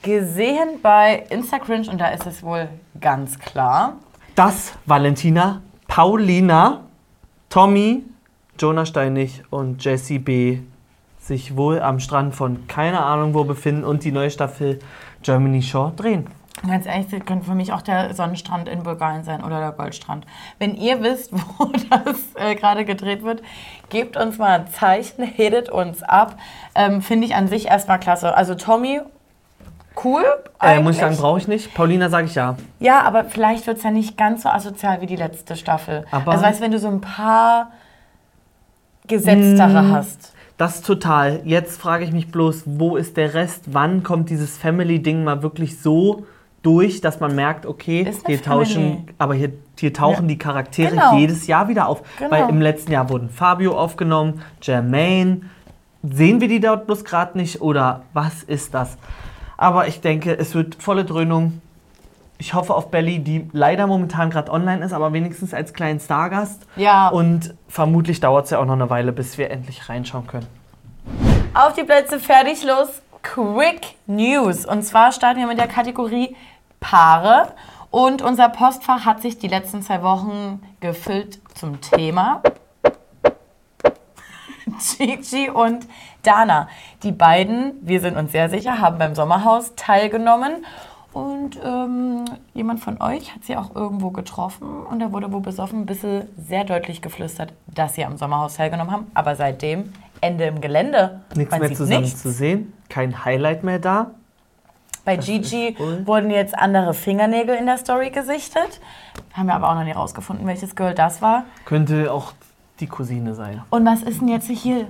Gesehen 0.02 0.80
bei 0.82 1.26
Instagram 1.28 1.88
und 1.88 1.98
da 2.00 2.08
ist 2.08 2.26
es 2.26 2.42
wohl 2.42 2.68
ganz 3.00 3.38
klar. 3.38 3.96
Das 4.34 4.72
Valentina, 4.86 5.60
Paulina, 5.88 6.84
Tommy, 7.50 8.04
Jonah 8.58 8.86
Steinig 8.86 9.42
und 9.50 9.84
Jessie 9.84 10.18
B. 10.18 10.60
sich 11.18 11.56
wohl 11.56 11.80
am 11.80 12.00
Strand 12.00 12.34
von 12.34 12.66
keine 12.66 13.02
Ahnung 13.02 13.34
wo 13.34 13.44
befinden 13.44 13.84
und 13.84 14.04
die 14.04 14.12
neue 14.12 14.30
Staffel 14.30 14.78
Germany 15.22 15.60
Shore 15.60 15.92
drehen. 15.94 16.26
Ganz 16.66 16.86
ehrlich, 16.86 17.06
das 17.08 17.24
könnte 17.24 17.46
für 17.46 17.54
mich 17.54 17.72
auch 17.72 17.82
der 17.82 18.14
Sonnenstrand 18.14 18.68
in 18.68 18.82
Bulgarien 18.82 19.22
sein 19.22 19.44
oder 19.44 19.60
der 19.60 19.72
Goldstrand. 19.72 20.26
Wenn 20.58 20.74
ihr 20.74 21.02
wisst, 21.02 21.32
wo 21.58 21.66
das 21.90 22.16
äh, 22.34 22.54
gerade 22.56 22.84
gedreht 22.84 23.22
wird, 23.22 23.42
gebt 23.90 24.16
uns 24.16 24.38
mal 24.38 24.60
ein 24.60 24.68
Zeichen, 24.68 25.22
hedet 25.24 25.68
uns 25.70 26.02
ab. 26.02 26.36
Ähm, 26.74 27.00
Finde 27.00 27.26
ich 27.26 27.34
an 27.36 27.46
sich 27.48 27.66
erstmal 27.66 28.00
klasse. 28.00 28.36
Also 28.36 28.54
Tommy, 28.56 29.00
cool. 30.04 30.24
Äh, 30.60 30.80
muss 30.80 30.96
ich 30.96 31.00
sagen, 31.00 31.16
brauche 31.16 31.38
ich 31.38 31.46
nicht. 31.48 31.74
Paulina 31.74 32.08
sage 32.08 32.26
ich 32.26 32.34
ja. 32.34 32.56
Ja, 32.80 33.02
aber 33.02 33.24
vielleicht 33.24 33.66
wird 33.68 33.78
es 33.78 33.84
ja 33.84 33.90
nicht 33.92 34.16
ganz 34.16 34.42
so 34.42 34.48
asozial 34.48 35.00
wie 35.00 35.06
die 35.06 35.16
letzte 35.16 35.54
Staffel. 35.54 36.06
Aber- 36.10 36.32
also 36.32 36.44
weißt 36.44 36.58
du, 36.58 36.64
wenn 36.64 36.72
du 36.72 36.78
so 36.80 36.88
ein 36.88 37.00
paar 37.00 37.70
gesetztere 39.06 39.90
hast. 39.90 40.32
Das 40.56 40.82
total. 40.82 41.40
Jetzt 41.44 41.80
frage 41.80 42.04
ich 42.04 42.12
mich 42.12 42.30
bloß, 42.32 42.64
wo 42.66 42.96
ist 42.96 43.16
der 43.16 43.32
Rest? 43.34 43.64
Wann 43.66 44.02
kommt 44.02 44.28
dieses 44.28 44.58
Family-Ding 44.58 45.22
mal 45.22 45.42
wirklich 45.42 45.80
so 45.80 46.26
durch, 46.68 47.00
dass 47.00 47.18
man 47.20 47.34
merkt, 47.34 47.64
okay, 47.66 48.10
hier 48.26 48.42
tauschen, 48.42 49.08
aber 49.18 49.34
hier, 49.34 49.52
hier 49.78 49.92
tauchen 49.94 50.24
Ja. 50.24 50.28
die 50.28 50.38
Charaktere 50.38 50.90
Genau. 50.90 51.16
jedes 51.16 51.46
Jahr 51.46 51.68
wieder 51.68 51.88
auf. 51.88 52.02
Genau. 52.18 52.30
Weil 52.30 52.48
im 52.50 52.60
letzten 52.60 52.92
Jahr 52.92 53.08
wurden 53.08 53.30
Fabio 53.30 53.78
aufgenommen, 53.78 54.42
Jermaine. 54.60 55.42
Sehen 56.02 56.40
wir 56.40 56.48
die 56.48 56.60
dort 56.60 56.86
bloß 56.86 57.04
gerade 57.04 57.36
nicht 57.38 57.60
oder 57.60 58.02
was 58.12 58.42
ist 58.42 58.74
das? 58.74 58.98
Aber 59.56 59.88
ich 59.88 60.00
denke, 60.00 60.36
es 60.38 60.54
wird 60.54 60.76
volle 60.76 61.04
Dröhnung. 61.04 61.60
Ich 62.40 62.54
hoffe 62.54 62.72
auf 62.74 62.90
Belly, 62.92 63.18
die 63.18 63.48
leider 63.52 63.86
momentan 63.88 64.30
gerade 64.30 64.52
online 64.52 64.84
ist, 64.84 64.92
aber 64.92 65.12
wenigstens 65.12 65.52
als 65.54 65.72
kleinen 65.72 65.98
Stargast. 65.98 66.66
Ja. 66.76 67.08
Und 67.08 67.54
vermutlich 67.68 68.20
dauert 68.20 68.44
es 68.44 68.50
ja 68.52 68.58
auch 68.60 68.64
noch 68.66 68.74
eine 68.74 68.88
Weile, 68.90 69.12
bis 69.12 69.38
wir 69.38 69.50
endlich 69.50 69.88
reinschauen 69.88 70.26
können. 70.28 70.46
Auf 71.54 71.72
die 71.72 71.82
Plätze, 71.82 72.20
fertig, 72.20 72.62
los. 72.64 73.02
Quick 73.22 73.96
News. 74.06 74.64
Und 74.64 74.84
zwar 74.84 75.10
starten 75.10 75.40
wir 75.40 75.48
mit 75.48 75.58
der 75.58 75.66
Kategorie 75.66 76.36
Paare. 76.80 77.52
Und 77.90 78.22
unser 78.22 78.48
Postfach 78.48 79.04
hat 79.04 79.22
sich 79.22 79.38
die 79.38 79.48
letzten 79.48 79.82
zwei 79.82 80.02
Wochen 80.02 80.60
gefüllt 80.80 81.40
zum 81.54 81.80
Thema. 81.80 82.42
Gigi 84.98 85.50
und 85.50 85.86
Dana. 86.22 86.68
Die 87.02 87.12
beiden, 87.12 87.74
wir 87.80 88.00
sind 88.00 88.16
uns 88.16 88.32
sehr 88.32 88.50
sicher, 88.50 88.80
haben 88.80 88.98
beim 88.98 89.14
Sommerhaus 89.14 89.74
teilgenommen. 89.76 90.64
Und 91.12 91.58
ähm, 91.64 92.26
jemand 92.52 92.80
von 92.80 93.00
euch 93.00 93.34
hat 93.34 93.44
sie 93.44 93.56
auch 93.56 93.74
irgendwo 93.74 94.10
getroffen 94.10 94.84
und 94.84 95.00
da 95.00 95.10
wurde 95.10 95.32
wohl 95.32 95.40
besoffen 95.40 95.80
ein 95.80 95.86
bisschen 95.86 96.28
sehr 96.36 96.64
deutlich 96.64 97.00
geflüstert, 97.00 97.54
dass 97.66 97.94
sie 97.94 98.04
am 98.04 98.18
Sommerhaus 98.18 98.56
teilgenommen 98.56 98.92
haben. 98.92 99.06
Aber 99.14 99.34
seitdem 99.34 99.92
Ende 100.20 100.44
im 100.44 100.60
Gelände. 100.60 101.22
Nichts 101.34 101.50
Man 101.50 101.60
mehr 101.60 101.74
zusammen 101.74 102.02
nichts. 102.02 102.22
zu 102.22 102.30
sehen, 102.30 102.72
kein 102.88 103.24
Highlight 103.24 103.64
mehr 103.64 103.78
da. 103.78 104.10
Bei 105.04 105.16
Gigi 105.16 105.68
ist 105.68 105.78
wohl- 105.80 106.06
wurden 106.06 106.30
jetzt 106.30 106.56
andere 106.58 106.94
Fingernägel 106.94 107.56
in 107.56 107.66
der 107.66 107.78
Story 107.78 108.10
gesichtet. 108.10 108.80
Haben 109.32 109.46
wir 109.46 109.54
aber 109.54 109.70
auch 109.70 109.74
noch 109.74 109.84
nicht 109.84 109.96
rausgefunden, 109.96 110.46
welches 110.46 110.76
Girl 110.76 110.94
das 110.94 111.22
war. 111.22 111.44
Könnte 111.64 112.12
auch 112.12 112.32
die 112.80 112.86
Cousine 112.86 113.34
sein. 113.34 113.62
Und 113.70 113.84
was 113.86 114.02
ist 114.02 114.20
denn 114.20 114.28
jetzt 114.28 114.48
hier? 114.48 114.86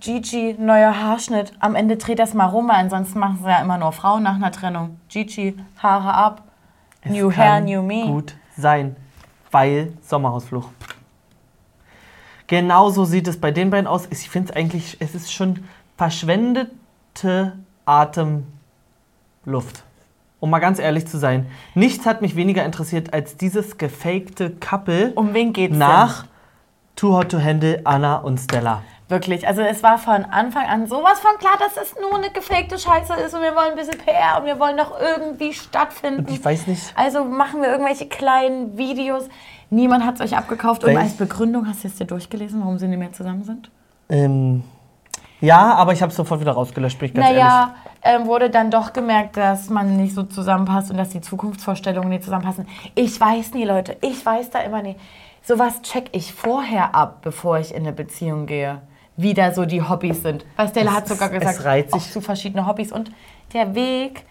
Gigi, 0.00 0.56
neuer 0.58 0.98
Haarschnitt. 0.98 1.52
Am 1.60 1.74
Ende 1.74 1.96
dreht 1.96 2.18
das 2.18 2.34
mal 2.34 2.46
rum, 2.46 2.68
weil 2.68 2.76
ansonsten 2.76 3.18
machen 3.18 3.38
sie 3.42 3.48
ja 3.48 3.60
immer 3.60 3.78
nur 3.78 3.92
Frauen 3.92 4.22
nach 4.22 4.34
einer 4.34 4.50
Trennung. 4.52 4.98
Gigi, 5.08 5.56
Haare 5.82 6.12
ab. 6.14 6.42
New 7.04 7.30
Es 7.30 7.36
Hair, 7.36 7.46
kann 7.52 7.64
New 7.64 7.82
Me. 7.82 8.06
Gut 8.06 8.34
sein, 8.56 8.96
weil 9.50 9.92
Sommerhausfluch. 10.02 10.68
Genauso 12.46 13.04
sieht 13.04 13.28
es 13.28 13.40
bei 13.40 13.50
den 13.50 13.70
beiden 13.70 13.86
aus. 13.86 14.06
Ich 14.10 14.28
finde 14.28 14.50
es 14.50 14.56
eigentlich, 14.56 14.96
es 15.00 15.14
ist 15.14 15.32
schon 15.32 15.64
verschwendete 15.96 17.52
Atemluft. 19.42 19.82
Um 20.40 20.50
mal 20.50 20.58
ganz 20.58 20.78
ehrlich 20.80 21.06
zu 21.06 21.18
sein. 21.18 21.46
Nichts 21.74 22.04
hat 22.04 22.20
mich 22.20 22.34
weniger 22.34 22.64
interessiert 22.64 23.12
als 23.14 23.36
dieses 23.36 23.78
gefakte 23.78 24.50
Couple 24.50 25.12
Um 25.14 25.34
wen 25.34 25.52
geht's 25.52 25.76
nach 25.76 26.24
Too 26.96 27.12
Hot 27.16 27.30
to 27.30 27.40
Handle, 27.40 27.80
Anna 27.84 28.16
und 28.16 28.38
Stella. 28.38 28.76
denn? 28.76 28.92
Wirklich, 29.08 29.46
also 29.46 29.60
es 29.62 29.82
war 29.82 29.98
von 29.98 30.24
Anfang 30.24 30.66
an 30.66 30.86
sowas 30.86 31.20
von 31.20 31.38
klar, 31.38 31.54
dass 31.58 31.76
es 31.82 31.94
nur 32.00 32.16
eine 32.16 32.30
gefakte 32.30 32.78
Scheiße 32.78 33.12
ist 33.14 33.34
und 33.34 33.42
wir 33.42 33.54
wollen 33.54 33.72
ein 33.72 33.76
bisschen 33.76 33.98
PR 33.98 34.40
und 34.40 34.46
wir 34.46 34.58
wollen 34.58 34.76
doch 34.76 34.98
irgendwie 34.98 35.52
stattfinden. 35.52 36.20
Und 36.26 36.30
ich 36.30 36.44
weiß 36.44 36.66
nicht, 36.66 36.92
Also 36.96 37.24
machen 37.24 37.60
wir 37.60 37.70
irgendwelche 37.70 38.06
kleinen 38.08 38.76
Videos. 38.78 39.28
Niemand 39.70 40.04
hat 40.04 40.16
es 40.16 40.20
euch 40.22 40.36
abgekauft. 40.36 40.82
Und 40.84 40.96
als 40.96 41.16
Begründung, 41.16 41.68
hast 41.68 41.84
du 41.84 41.88
es 41.88 41.94
dir 41.96 42.06
durchgelesen, 42.06 42.60
warum 42.60 42.78
sie 42.78 42.88
nicht 42.88 42.98
mehr 42.98 43.12
zusammen 43.12 43.44
sind? 43.44 43.70
ähm, 44.08 44.64
ja, 45.42 45.74
aber 45.74 45.92
ich 45.92 46.00
habe 46.00 46.08
es 46.10 46.16
sofort 46.16 46.40
wieder 46.40 46.52
rausgelöscht, 46.52 46.98
bin 46.98 47.08
ich 47.10 47.14
ganz 47.14 47.26
ehrlich. 47.26 47.42
naja, 47.42 47.74
ähm, 48.02 48.26
wurde 48.26 48.48
dann 48.48 48.70
doch 48.70 48.94
gemerkt, 48.94 49.36
dass 49.36 49.68
man 49.68 49.96
nicht 49.98 50.14
so 50.14 50.22
zusammenpasst 50.22 50.90
und 50.90 50.96
dass 50.96 51.10
die 51.10 51.20
Zukunftsvorstellungen 51.20 52.08
nicht 52.08 52.24
zusammenpassen. 52.24 52.66
Ich 52.94 53.20
weiß 53.20 53.52
nie, 53.52 53.64
Leute. 53.64 53.96
Ich 54.00 54.24
weiß 54.24 54.48
da 54.50 54.60
immer 54.60 54.80
nie. 54.82 54.96
Sowas 55.42 55.82
check 55.82 56.08
ich 56.12 56.32
vorher 56.32 56.94
ab, 56.94 57.18
bevor 57.22 57.58
ich 57.58 57.72
in 57.74 57.82
eine 57.82 57.92
Beziehung 57.92 58.46
gehe. 58.46 58.80
Wie 59.16 59.34
da 59.34 59.52
so 59.52 59.66
die 59.66 59.82
Hobbys 59.82 60.22
sind. 60.22 60.46
Weil 60.56 60.68
Stella 60.68 60.92
Es 60.92 60.96
hat 60.96 61.08
sogar 61.08 61.30
es 61.32 61.38
gesagt, 61.40 61.64
reiht 61.66 61.92
auch 61.92 61.98
sich- 62.00 62.12
zu 62.12 62.20
verschiedene 62.22 62.66
Hobbys. 62.66 62.92
Und 62.92 63.10
der 63.52 63.74
Weg 63.74 64.24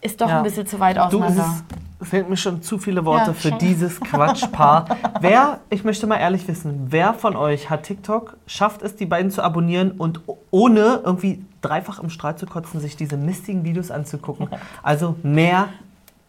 ist 0.00 0.20
doch 0.20 0.28
Ja. 0.28 0.38
ein 0.38 0.42
bisschen 0.42 0.66
zu 0.66 0.80
weit 0.80 0.96
Du, 0.96 1.00
es 1.00 1.06
auseinander. 1.06 1.42
ist, 1.44 1.64
fehlt 2.02 2.28
mir 2.28 2.36
schon 2.36 2.62
zu 2.62 2.78
viele 2.78 3.04
Worte 3.04 3.28
Ja, 3.28 3.32
für 3.32 3.52
dieses 3.52 4.00
Quatschpaar. 4.00 4.96
wer, 5.20 5.60
ich 5.70 5.84
möchte 5.84 6.06
mal 6.06 6.16
ehrlich 6.16 6.46
wissen, 6.48 6.86
wer 6.90 7.14
von 7.14 7.36
euch 7.36 7.70
hat 7.70 7.82
TikTok, 7.84 8.36
schafft 8.46 8.82
es, 8.82 8.96
die 8.96 9.06
beiden 9.06 9.30
zu 9.30 9.42
abonnieren 9.42 9.92
und 9.92 10.20
ohne 10.50 11.00
irgendwie 11.04 11.44
dreifach 11.60 11.98
im 11.98 12.10
Strahl 12.10 12.36
zu 12.36 12.46
kotzen, 12.46 12.80
sich 12.80 12.96
diese 12.96 13.16
mistigen 13.16 13.64
Videos 13.64 13.90
anzugucken? 13.90 14.48
Also 14.82 15.16
mehr 15.22 15.68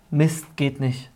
Mist 0.10 0.58
geht 0.58 0.80
nicht. 0.80 1.10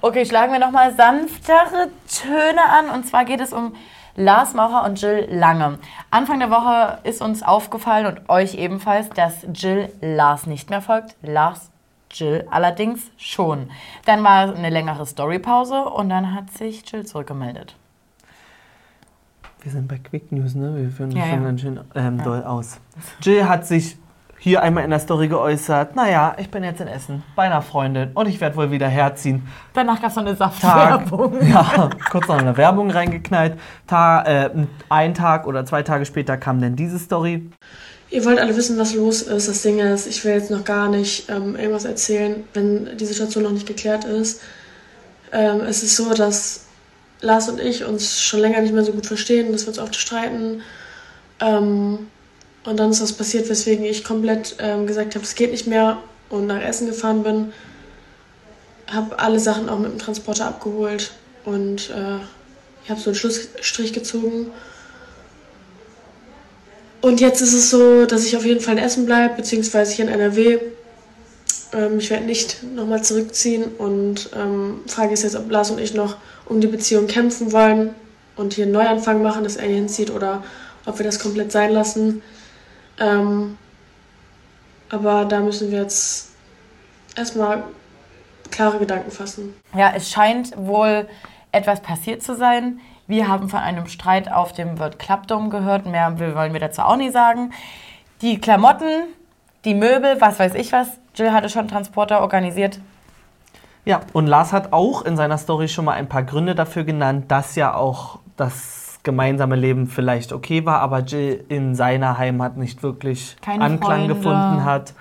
Okay, 0.00 0.24
schlagen 0.24 0.52
wir 0.52 0.60
nochmal 0.60 0.94
sanftere 0.94 1.90
Töne 2.08 2.62
an. 2.64 2.90
Und 2.90 3.06
zwar 3.06 3.24
geht 3.24 3.40
es 3.40 3.52
um 3.52 3.74
Lars 4.14 4.54
Maurer 4.54 4.84
und 4.84 5.00
Jill 5.00 5.26
Lange. 5.30 5.78
Anfang 6.10 6.40
der 6.40 6.50
Woche 6.50 6.98
ist 7.04 7.22
uns 7.22 7.42
aufgefallen 7.42 8.06
und 8.06 8.28
euch 8.28 8.54
ebenfalls, 8.54 9.08
dass 9.10 9.46
Jill 9.52 9.92
Lars 10.00 10.46
nicht 10.46 10.70
mehr 10.70 10.82
folgt. 10.82 11.16
Lars 11.22 11.70
Jill 12.10 12.46
allerdings 12.50 13.10
schon. 13.16 13.70
Dann 14.04 14.22
war 14.24 14.54
eine 14.54 14.70
längere 14.70 15.06
Storypause 15.06 15.84
und 15.84 16.08
dann 16.08 16.34
hat 16.34 16.50
sich 16.52 16.90
Jill 16.90 17.04
zurückgemeldet. 17.06 17.76
Wir 19.60 19.72
sind 19.72 19.88
bei 19.88 19.98
Quick 19.98 20.30
News, 20.32 20.54
ne? 20.54 20.76
Wir 20.76 20.90
führen 20.90 21.10
uns 21.10 21.18
Ja, 21.18 21.26
schon 21.26 21.40
ja. 21.42 21.44
ganz 21.44 21.60
schön 21.60 21.80
ähm, 21.94 22.22
doll 22.22 22.44
aus. 22.44 22.80
Jill 23.22 23.48
hat 23.48 23.66
sich 23.66 23.98
hier 24.40 24.62
einmal 24.62 24.84
in 24.84 24.90
der 24.90 25.00
Story 25.00 25.26
geäußert, 25.26 25.96
naja, 25.96 26.36
ich 26.38 26.48
bin 26.48 26.62
jetzt 26.62 26.80
in 26.80 26.86
Essen 26.86 27.24
bei 27.34 27.42
einer 27.42 27.60
Freundin 27.60 28.12
und 28.14 28.28
ich 28.28 28.40
werde 28.40 28.54
wohl 28.54 28.70
wieder 28.70 28.86
herziehen. 28.88 29.48
Danach 29.74 30.00
gab 30.00 30.10
es 30.10 30.16
noch 30.16 30.24
eine. 30.24 30.36
Saftwerbung. 30.36 31.38
Ja, 31.48 31.90
kurz 32.08 32.28
noch 32.28 32.38
eine 32.38 32.56
Werbung 32.56 32.90
reingeknallt. 32.90 33.58
Ta 33.88 34.22
äh, 34.22 34.50
ein 34.88 35.14
Tag 35.14 35.46
oder 35.46 35.66
zwei 35.66 35.82
Tage 35.82 36.04
später 36.04 36.36
kam 36.36 36.60
dann 36.60 36.76
diese 36.76 37.00
Story. 37.00 37.50
Ihr 38.10 38.24
wollt 38.24 38.38
alle 38.38 38.56
wissen, 38.56 38.78
was 38.78 38.94
los 38.94 39.22
ist. 39.22 39.48
Das 39.48 39.62
Ding 39.62 39.80
ist, 39.80 40.06
ich 40.06 40.24
will 40.24 40.32
jetzt 40.32 40.50
noch 40.50 40.64
gar 40.64 40.88
nicht 40.88 41.28
ähm, 41.28 41.56
irgendwas 41.56 41.84
erzählen, 41.84 42.44
wenn 42.54 42.96
die 42.96 43.04
Situation 43.04 43.44
noch 43.44 43.52
nicht 43.52 43.66
geklärt 43.66 44.04
ist. 44.04 44.40
Ähm, 45.30 45.60
es 45.60 45.82
ist 45.82 45.96
so, 45.96 46.14
dass 46.14 46.62
Lars 47.20 47.48
und 47.48 47.60
ich 47.60 47.84
uns 47.84 48.22
schon 48.22 48.40
länger 48.40 48.62
nicht 48.62 48.72
mehr 48.72 48.84
so 48.84 48.92
gut 48.92 49.06
verstehen, 49.06 49.52
dass 49.52 49.62
wir 49.62 49.68
uns 49.68 49.78
oft 49.78 49.94
streiten. 49.94 50.62
Ähm, 51.40 52.08
und 52.64 52.76
dann 52.78 52.90
ist 52.90 53.02
was 53.02 53.12
passiert, 53.12 53.48
weswegen 53.48 53.84
ich 53.84 54.04
komplett 54.04 54.56
ähm, 54.58 54.86
gesagt 54.86 55.14
habe, 55.14 55.24
es 55.24 55.34
geht 55.34 55.50
nicht 55.50 55.66
mehr 55.66 55.98
und 56.30 56.46
nach 56.46 56.62
Essen 56.62 56.86
gefahren 56.86 57.22
bin. 57.22 57.52
Habe 58.86 59.18
alle 59.18 59.38
Sachen 59.38 59.68
auch 59.68 59.78
mit 59.78 59.92
dem 59.92 59.98
Transporter 59.98 60.46
abgeholt 60.46 61.12
und 61.44 61.90
äh, 61.90 62.18
ich 62.84 62.90
habe 62.90 63.00
so 63.00 63.10
einen 63.10 63.16
Schlussstrich 63.16 63.92
gezogen. 63.92 64.50
Und 67.00 67.20
jetzt 67.20 67.40
ist 67.40 67.54
es 67.54 67.70
so, 67.70 68.06
dass 68.06 68.24
ich 68.24 68.36
auf 68.36 68.44
jeden 68.44 68.60
Fall 68.60 68.76
in 68.76 68.82
Essen 68.82 69.06
bleibe, 69.06 69.36
beziehungsweise 69.36 69.94
hier 69.94 70.06
in 70.06 70.12
NRW. 70.12 70.58
Ähm, 71.72 71.98
ich 71.98 72.10
werde 72.10 72.24
nicht 72.24 72.62
nochmal 72.62 73.02
zurückziehen 73.02 73.64
und 73.78 74.30
ähm, 74.34 74.80
Frage 74.86 75.12
ist 75.12 75.22
jetzt, 75.22 75.36
ob 75.36 75.50
Lars 75.50 75.70
und 75.70 75.78
ich 75.78 75.94
noch 75.94 76.16
um 76.46 76.60
die 76.60 76.66
Beziehung 76.66 77.06
kämpfen 77.06 77.52
wollen 77.52 77.94
und 78.36 78.54
hier 78.54 78.64
einen 78.64 78.72
Neuanfang 78.72 79.22
machen, 79.22 79.44
dass 79.44 79.56
er 79.56 79.66
hier 79.66 79.76
hinzieht 79.76 80.10
oder 80.10 80.42
ob 80.86 80.98
wir 80.98 81.04
das 81.04 81.20
komplett 81.20 81.52
sein 81.52 81.72
lassen. 81.72 82.22
Ähm, 82.98 83.58
aber 84.88 85.24
da 85.26 85.40
müssen 85.40 85.70
wir 85.70 85.82
jetzt 85.82 86.30
erstmal 87.14 87.64
klare 88.50 88.78
Gedanken 88.78 89.10
fassen. 89.10 89.54
Ja, 89.76 89.92
es 89.94 90.10
scheint 90.10 90.56
wohl 90.56 91.06
etwas 91.52 91.80
passiert 91.82 92.22
zu 92.22 92.34
sein. 92.34 92.80
Wir 93.08 93.26
haben 93.26 93.48
von 93.48 93.60
einem 93.60 93.86
Streit 93.86 94.30
auf 94.30 94.52
dem 94.52 94.78
World 94.78 94.98
Club 94.98 95.26
Dome 95.26 95.48
gehört. 95.48 95.86
Mehr 95.86 96.20
wollen 96.20 96.52
wir 96.52 96.60
dazu 96.60 96.82
auch 96.82 96.96
nicht 96.96 97.14
sagen. 97.14 97.52
Die 98.20 98.38
Klamotten, 98.38 99.04
die 99.64 99.74
Möbel, 99.74 100.20
was 100.20 100.38
weiß 100.38 100.54
ich 100.54 100.72
was. 100.72 100.88
Jill 101.14 101.32
hatte 101.32 101.48
schon 101.48 101.68
Transporter 101.68 102.20
organisiert. 102.20 102.80
Ja, 103.86 104.00
und 104.12 104.26
Lars 104.26 104.52
hat 104.52 104.74
auch 104.74 105.06
in 105.06 105.16
seiner 105.16 105.38
Story 105.38 105.68
schon 105.68 105.86
mal 105.86 105.92
ein 105.92 106.10
paar 106.10 106.22
Gründe 106.22 106.54
dafür 106.54 106.84
genannt, 106.84 107.30
dass 107.30 107.56
ja 107.56 107.74
auch 107.74 108.18
das 108.36 108.98
gemeinsame 109.04 109.56
Leben 109.56 109.86
vielleicht 109.86 110.34
okay 110.34 110.66
war, 110.66 110.80
aber 110.80 110.98
Jill 111.00 111.46
in 111.48 111.74
seiner 111.74 112.18
Heimat 112.18 112.58
nicht 112.58 112.82
wirklich 112.82 113.38
Keine 113.40 113.64
Anklang 113.64 114.00
Freunde. 114.00 114.14
gefunden 114.16 114.64
hat. 114.64 114.92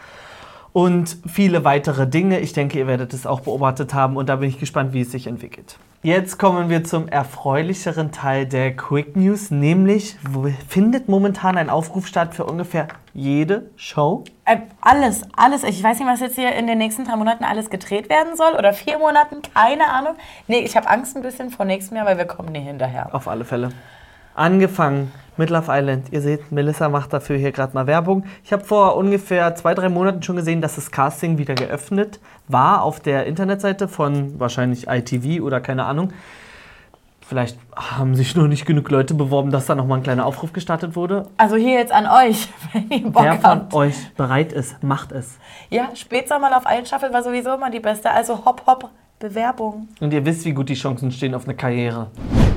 Und 0.78 1.18
viele 1.26 1.64
weitere 1.64 2.06
Dinge. 2.06 2.40
Ich 2.40 2.54
denke, 2.54 2.78
ihr 2.78 2.86
werdet 2.86 3.12
es 3.12 3.26
auch 3.26 3.40
beobachtet 3.40 3.96
haben 3.96 4.16
und 4.16 4.30
da 4.30 4.36
bin 4.36 4.48
ich 4.48 4.60
gespannt, 4.60 4.94
wie 4.94 5.02
es 5.02 5.12
sich 5.12 5.26
entwickelt. 5.26 5.80
Jetzt 6.04 6.38
kommen 6.38 6.70
wir 6.70 6.84
zum 6.84 7.08
erfreulicheren 7.08 8.12
Teil 8.12 8.46
der 8.46 8.76
Quick 8.76 9.16
News, 9.16 9.50
nämlich 9.50 10.18
findet 10.70 11.10
momentan 11.10 11.58
ein 11.58 11.72
Aufruf 11.72 12.06
statt 12.06 12.36
für 12.36 12.46
ungefähr 12.46 12.90
jede 13.16 13.72
Show. 13.76 14.24
Äh, 14.46 14.58
alles, 14.80 15.24
alles. 15.36 15.64
Ich 15.64 15.82
weiß 15.82 15.98
nicht, 15.98 16.08
was 16.08 16.20
jetzt 16.20 16.36
hier 16.36 16.54
in 16.54 16.68
den 16.68 16.78
nächsten 16.78 17.06
drei 17.06 17.16
Monaten 17.16 17.44
alles 17.44 17.72
gedreht 17.72 18.08
werden 18.08 18.36
soll 18.36 18.54
oder 18.56 18.72
vier 18.72 19.00
Monaten, 19.00 19.38
keine 19.56 19.90
Ahnung. 19.90 20.14
Nee, 20.46 20.60
ich 20.60 20.78
habe 20.78 20.88
Angst 20.88 21.18
ein 21.18 21.24
bisschen 21.24 21.50
vor 21.50 21.66
nächstem 21.66 21.98
Jahr, 21.98 22.06
weil 22.06 22.20
wir 22.20 22.26
kommen 22.26 22.52
nie 22.52 22.60
hinterher. 22.60 23.16
Auf 23.16 23.28
alle 23.28 23.46
Fälle. 23.46 23.72
Angefangen 24.36 25.12
mit 25.38 25.50
Love 25.50 25.68
Island. 25.70 26.08
Ihr 26.12 26.22
seht, 26.22 26.52
Melissa 26.52 26.90
macht 26.90 27.14
dafür 27.14 27.38
hier 27.38 27.52
gerade 27.52 27.74
mal 27.74 27.88
Werbung. 27.88 28.26
Ich 28.44 28.54
habe 28.54 28.64
vor 28.64 28.96
ungefähr 28.96 29.56
zwei, 29.56 29.74
drei 29.74 29.90
Monaten 29.90 30.24
schon 30.24 30.36
gesehen, 30.36 30.62
dass 30.62 30.76
das 30.76 30.92
Casting 30.92 31.38
wieder 31.38 31.56
geöffnet 31.56 32.20
war 32.48 32.82
auf 32.84 33.00
der 33.00 33.26
Internetseite 33.26 33.88
von 33.88 34.40
wahrscheinlich 34.40 34.88
ITV 34.88 35.44
oder 35.44 35.60
keine 35.60 35.86
Ahnung. 35.86 36.14
Vielleicht 37.28 37.58
haben 37.76 38.16
sich 38.16 38.38
nur 38.38 38.48
nicht 38.48 38.66
genug 38.66 38.90
Leute 38.90 39.14
beworben, 39.14 39.52
dass 39.52 39.66
da 39.66 39.76
nochmal 39.76 40.00
ein 40.00 40.04
kleiner 40.04 40.26
Aufruf 40.26 40.54
gestartet 40.54 40.96
wurde. 40.96 41.28
Also 41.36 41.58
hier 41.58 41.74
jetzt 41.74 41.92
an 41.92 42.08
euch, 42.08 42.48
wenn 42.72 42.90
ihr 42.90 43.10
Bock 43.12 43.22
Wer 43.22 43.34
von 43.34 43.44
habt. 43.44 43.74
euch 43.74 44.14
bereit 44.16 44.54
ist, 44.54 44.82
macht 44.82 45.12
es. 45.12 45.38
Ja, 45.70 45.94
Spätsommer 45.94 46.56
auf 46.56 46.66
allen 46.66 46.86
Staffeln 46.86 47.12
war 47.12 47.24
sowieso 47.24 47.54
immer 47.56 47.70
die 47.70 47.82
beste. 47.82 48.12
Also 48.12 48.46
hopp, 48.46 48.66
hopp, 48.66 48.90
Bewerbung. 49.20 49.88
Und 50.00 50.14
ihr 50.14 50.26
wisst, 50.26 50.46
wie 50.46 50.54
gut 50.54 50.70
die 50.70 50.76
Chancen 50.76 51.12
stehen 51.12 51.34
auf 51.34 51.46
eine 51.46 51.56
Karriere. 51.56 52.12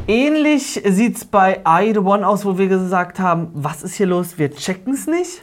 Ähnlich 0.06 0.82
sieht 0.84 1.16
es 1.16 1.24
bei 1.24 1.64
Are 1.64 1.82
You 1.82 1.92
The 1.94 1.98
One 2.00 2.26
aus, 2.26 2.44
wo 2.44 2.58
wir 2.58 2.68
gesagt 2.68 3.18
haben, 3.18 3.50
was 3.54 3.82
ist 3.82 3.94
hier 3.94 4.06
los? 4.06 4.38
Wir 4.38 4.50
checken 4.50 4.94
es 4.94 5.06
nicht. 5.06 5.40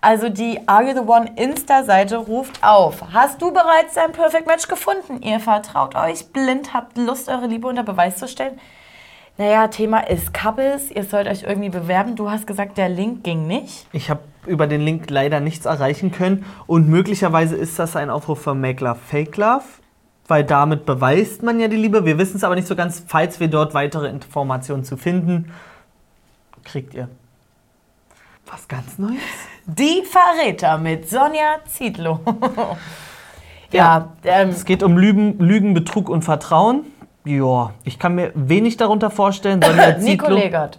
Also 0.00 0.28
die 0.28 0.60
Are 0.66 0.84
You 0.84 0.92
The 0.92 1.08
One 1.08 1.32
Insta-Seite 1.36 2.18
ruft 2.18 2.62
auf. 2.62 3.02
Hast 3.12 3.40
du 3.42 3.52
bereits 3.52 3.94
dein 3.94 4.12
Perfect 4.12 4.46
Match 4.46 4.68
gefunden? 4.68 5.22
Ihr 5.22 5.40
vertraut 5.40 5.94
euch 5.96 6.32
blind, 6.32 6.74
habt 6.74 6.96
Lust, 6.96 7.28
eure 7.28 7.46
Liebe 7.46 7.66
unter 7.66 7.82
Beweis 7.82 8.16
zu 8.16 8.28
stellen? 8.28 8.58
Naja, 9.38 9.68
Thema 9.68 10.00
ist 10.00 10.34
Couples. 10.34 10.90
Ihr 10.90 11.04
sollt 11.04 11.28
euch 11.28 11.44
irgendwie 11.44 11.68
bewerben. 11.68 12.16
Du 12.16 12.28
hast 12.28 12.46
gesagt, 12.46 12.76
der 12.76 12.88
Link 12.88 13.22
ging 13.22 13.46
nicht. 13.46 13.86
Ich 13.92 14.10
habe 14.10 14.20
über 14.46 14.66
den 14.66 14.80
Link 14.80 15.08
leider 15.10 15.38
nichts 15.38 15.64
erreichen 15.64 16.10
können. 16.10 16.44
Und 16.66 16.88
möglicherweise 16.88 17.54
ist 17.54 17.78
das 17.78 17.94
ein 17.94 18.10
Aufruf 18.10 18.42
von 18.42 18.60
Make 18.60 18.84
Love 18.84 18.98
Fake 19.06 19.36
Love, 19.36 19.62
weil 20.28 20.44
damit 20.44 20.86
beweist 20.86 21.42
man 21.42 21.58
ja 21.58 21.68
die 21.68 21.76
Liebe. 21.76 22.04
Wir 22.04 22.18
wissen 22.18 22.36
es 22.36 22.44
aber 22.44 22.54
nicht 22.54 22.68
so 22.68 22.76
ganz. 22.76 23.02
Falls 23.06 23.40
wir 23.40 23.48
dort 23.48 23.74
weitere 23.74 24.08
Informationen 24.08 24.84
zu 24.84 24.96
finden, 24.96 25.52
kriegt 26.64 26.94
ihr 26.94 27.08
was 28.50 28.68
ganz 28.68 28.98
Neues. 28.98 29.20
Die 29.66 30.02
Verräter 30.04 30.78
mit 30.78 31.08
Sonja 31.08 31.56
Zietlow. 31.66 32.20
ja, 33.72 34.12
ähm, 34.24 34.50
Es 34.50 34.64
geht 34.64 34.82
um 34.82 34.96
Lügen, 34.96 35.38
Lügen, 35.38 35.74
Betrug 35.74 36.08
und 36.08 36.22
Vertrauen. 36.22 36.84
Ja, 37.24 37.72
ich 37.84 37.98
kann 37.98 38.14
mir 38.14 38.32
wenig 38.34 38.76
darunter 38.76 39.10
vorstellen. 39.10 39.60
Sonja 39.62 39.88
Nico 39.98 40.26
Zietlow, 40.26 40.38
Legert. 40.38 40.78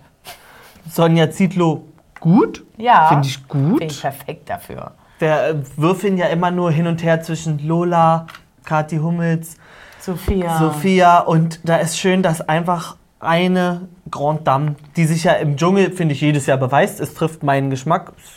Sonja 0.89 1.29
Zietlow 1.29 1.83
gut. 2.19 2.65
Ja. 2.77 3.09
Finde 3.09 3.27
ich 3.27 3.47
gut. 3.47 3.79
Bin 3.79 3.89
ich 3.89 4.01
perfekt 4.01 4.49
dafür. 4.49 4.93
Wir 5.19 5.43
äh, 5.43 5.55
würfeln 5.75 6.17
ja 6.17 6.27
immer 6.27 6.49
nur 6.49 6.71
hin 6.71 6.87
und 6.87 7.03
her 7.03 7.21
zwischen 7.21 7.59
Lola, 7.67 8.25
Kathi 8.69 8.97
Hummels, 8.97 9.57
Sophia. 9.99 10.59
Sophia 10.59 11.19
und 11.21 11.59
da 11.67 11.77
ist 11.77 11.97
schön, 11.97 12.21
dass 12.21 12.47
einfach 12.47 12.97
eine 13.19 13.87
Grand 14.11 14.47
Dame, 14.47 14.75
die 14.95 15.05
sich 15.05 15.23
ja 15.23 15.33
im 15.33 15.57
Dschungel, 15.57 15.91
finde 15.91 16.13
ich, 16.13 16.21
jedes 16.21 16.45
Jahr 16.45 16.59
beweist, 16.59 16.99
es 16.99 17.15
trifft 17.15 17.41
meinen 17.41 17.71
Geschmack, 17.71 18.13
es 18.15 18.31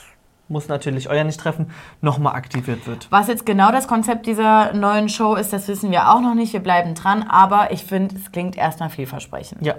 muss 0.48 0.68
natürlich 0.68 1.10
euer 1.10 1.24
nicht 1.24 1.38
treffen, 1.38 1.70
nochmal 2.00 2.34
aktiviert 2.34 2.86
wird. 2.86 3.08
Was 3.10 3.28
jetzt 3.28 3.44
genau 3.44 3.72
das 3.72 3.86
Konzept 3.86 4.24
dieser 4.24 4.72
neuen 4.72 5.10
Show 5.10 5.34
ist, 5.34 5.52
das 5.52 5.68
wissen 5.68 5.90
wir 5.90 6.10
auch 6.10 6.22
noch 6.22 6.34
nicht. 6.34 6.54
Wir 6.54 6.60
bleiben 6.60 6.94
dran, 6.94 7.24
aber 7.24 7.70
ich 7.70 7.84
finde, 7.84 8.16
es 8.16 8.32
klingt 8.32 8.56
erstmal 8.56 8.88
vielversprechend. 8.88 9.60
Ja. 9.60 9.74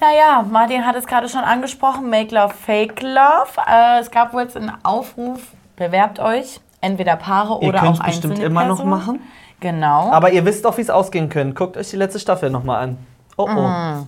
Naja, 0.00 0.44
Martin 0.50 0.84
hat 0.84 0.96
es 0.96 1.06
gerade 1.06 1.28
schon 1.28 1.42
angesprochen, 1.42 2.10
Make 2.10 2.34
Love, 2.34 2.52
Fake 2.54 3.00
Love. 3.00 3.52
Äh, 3.64 4.00
es 4.00 4.10
gab 4.10 4.32
wohl 4.32 4.42
jetzt 4.42 4.56
einen 4.56 4.72
Aufruf, 4.82 5.40
bewerbt 5.76 6.18
euch, 6.18 6.60
entweder 6.80 7.16
Paare 7.16 7.60
Ihr 7.62 7.68
oder 7.68 7.82
auch 7.84 7.94
es 7.94 7.98
bestimmt 8.00 8.32
einzelne 8.32 8.46
immer 8.46 8.64
noch 8.64 8.84
machen. 8.84 9.20
Genau. 9.60 10.10
Aber 10.12 10.32
ihr 10.32 10.44
wisst 10.44 10.64
doch, 10.64 10.76
wie 10.76 10.82
es 10.82 10.90
ausgehen 10.90 11.28
könnte. 11.28 11.54
Guckt 11.54 11.76
euch 11.76 11.90
die 11.90 11.96
letzte 11.96 12.20
Staffel 12.20 12.50
nochmal 12.50 12.82
an. 12.82 12.98
Oh 13.36 13.48
oh. 13.48 13.68
Mhm. 13.68 14.06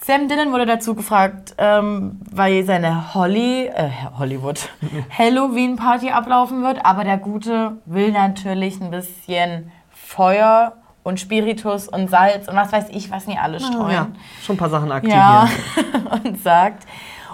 Sam 0.00 0.28
Dillon 0.28 0.52
wurde 0.52 0.64
dazu 0.64 0.94
gefragt, 0.94 1.54
ähm, 1.58 2.20
weil 2.30 2.64
seine 2.64 3.14
Holly, 3.14 3.66
äh, 3.66 3.90
Hollywood, 4.18 4.70
Halloween-Party 5.18 6.10
ablaufen 6.10 6.62
wird. 6.62 6.84
Aber 6.84 7.04
der 7.04 7.18
Gute 7.18 7.78
will 7.84 8.12
natürlich 8.12 8.80
ein 8.80 8.90
bisschen 8.90 9.70
Feuer 9.90 10.74
und 11.02 11.18
Spiritus 11.20 11.88
und 11.88 12.08
Salz 12.08 12.48
und 12.48 12.56
was 12.56 12.72
weiß 12.72 12.86
ich, 12.90 13.10
was 13.10 13.26
nie 13.26 13.36
alles 13.36 13.66
streuen. 13.66 13.90
Ja, 13.90 14.08
schon 14.42 14.56
ein 14.56 14.58
paar 14.58 14.70
Sachen 14.70 14.92
aktivieren. 14.92 15.20
Ja, 15.20 15.48
und 16.24 16.42
sagt. 16.42 16.86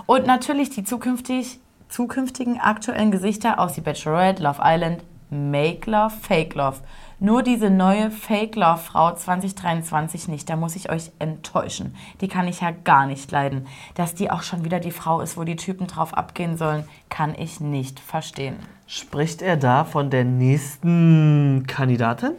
Und 0.07 0.27
natürlich 0.27 0.71
die 0.71 0.85
zukünftig, 0.85 1.61
zukünftigen 1.94 2.59
aktuellen 2.59 3.12
Gesichter 3.12 3.61
aus 3.61 3.74
die 3.74 3.80
Bachelorette, 3.80 4.42
Love 4.42 4.61
Island, 4.64 5.04
Make 5.30 5.88
Love, 5.88 6.12
Fake 6.20 6.57
Love. 6.57 6.78
Nur 7.20 7.44
diese 7.44 7.70
neue 7.70 8.11
Fake 8.11 8.57
Love 8.57 8.78
Frau 8.78 9.14
2023 9.14 10.26
nicht. 10.26 10.50
Da 10.50 10.57
muss 10.57 10.74
ich 10.74 10.90
euch 10.90 11.12
enttäuschen. 11.20 11.94
Die 12.20 12.26
kann 12.26 12.48
ich 12.48 12.62
ja 12.62 12.72
gar 12.72 13.07
nicht 13.07 13.30
leiden. 13.30 13.68
Dass 13.94 14.16
die 14.16 14.28
auch 14.28 14.42
schon 14.42 14.64
wieder 14.64 14.80
die 14.80 14.90
Frau 14.90 15.20
ist, 15.20 15.37
wo 15.37 15.44
die 15.44 15.54
Typen 15.54 15.87
drauf 15.87 16.14
abgehen 16.14 16.57
sollen, 16.57 16.83
kann 17.11 17.33
ich 17.38 17.61
nicht 17.61 18.00
verstehen. 18.00 18.57
Spricht 18.88 19.40
er 19.40 19.57
da 19.57 19.85
von 19.85 20.11
der 20.11 20.24
nächsten 20.24 21.62
Kandidatin? 21.68 22.33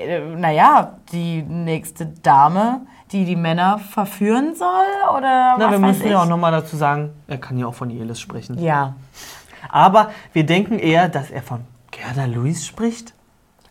Äh, 0.00 0.20
naja, 0.36 0.98
die 1.12 1.42
nächste 1.42 2.06
Dame, 2.06 2.82
die 3.12 3.24
die 3.24 3.36
Männer 3.36 3.78
verführen 3.78 4.54
soll? 4.54 5.16
Oder 5.16 5.56
Na, 5.58 5.64
was 5.66 5.70
wir 5.72 5.78
müssen 5.78 6.04
ich? 6.04 6.10
ja 6.10 6.22
auch 6.22 6.26
nochmal 6.28 6.52
dazu 6.52 6.76
sagen, 6.76 7.10
er 7.26 7.38
kann 7.38 7.58
ja 7.58 7.66
auch 7.66 7.74
von 7.74 7.90
Jelis 7.90 8.20
sprechen. 8.20 8.58
Ja. 8.62 8.94
Aber 9.68 10.10
wir 10.32 10.46
denken 10.46 10.78
eher, 10.78 11.08
dass 11.08 11.30
er 11.30 11.42
von 11.42 11.64
Gerda 11.90 12.24
Luis 12.24 12.66
spricht. 12.66 13.14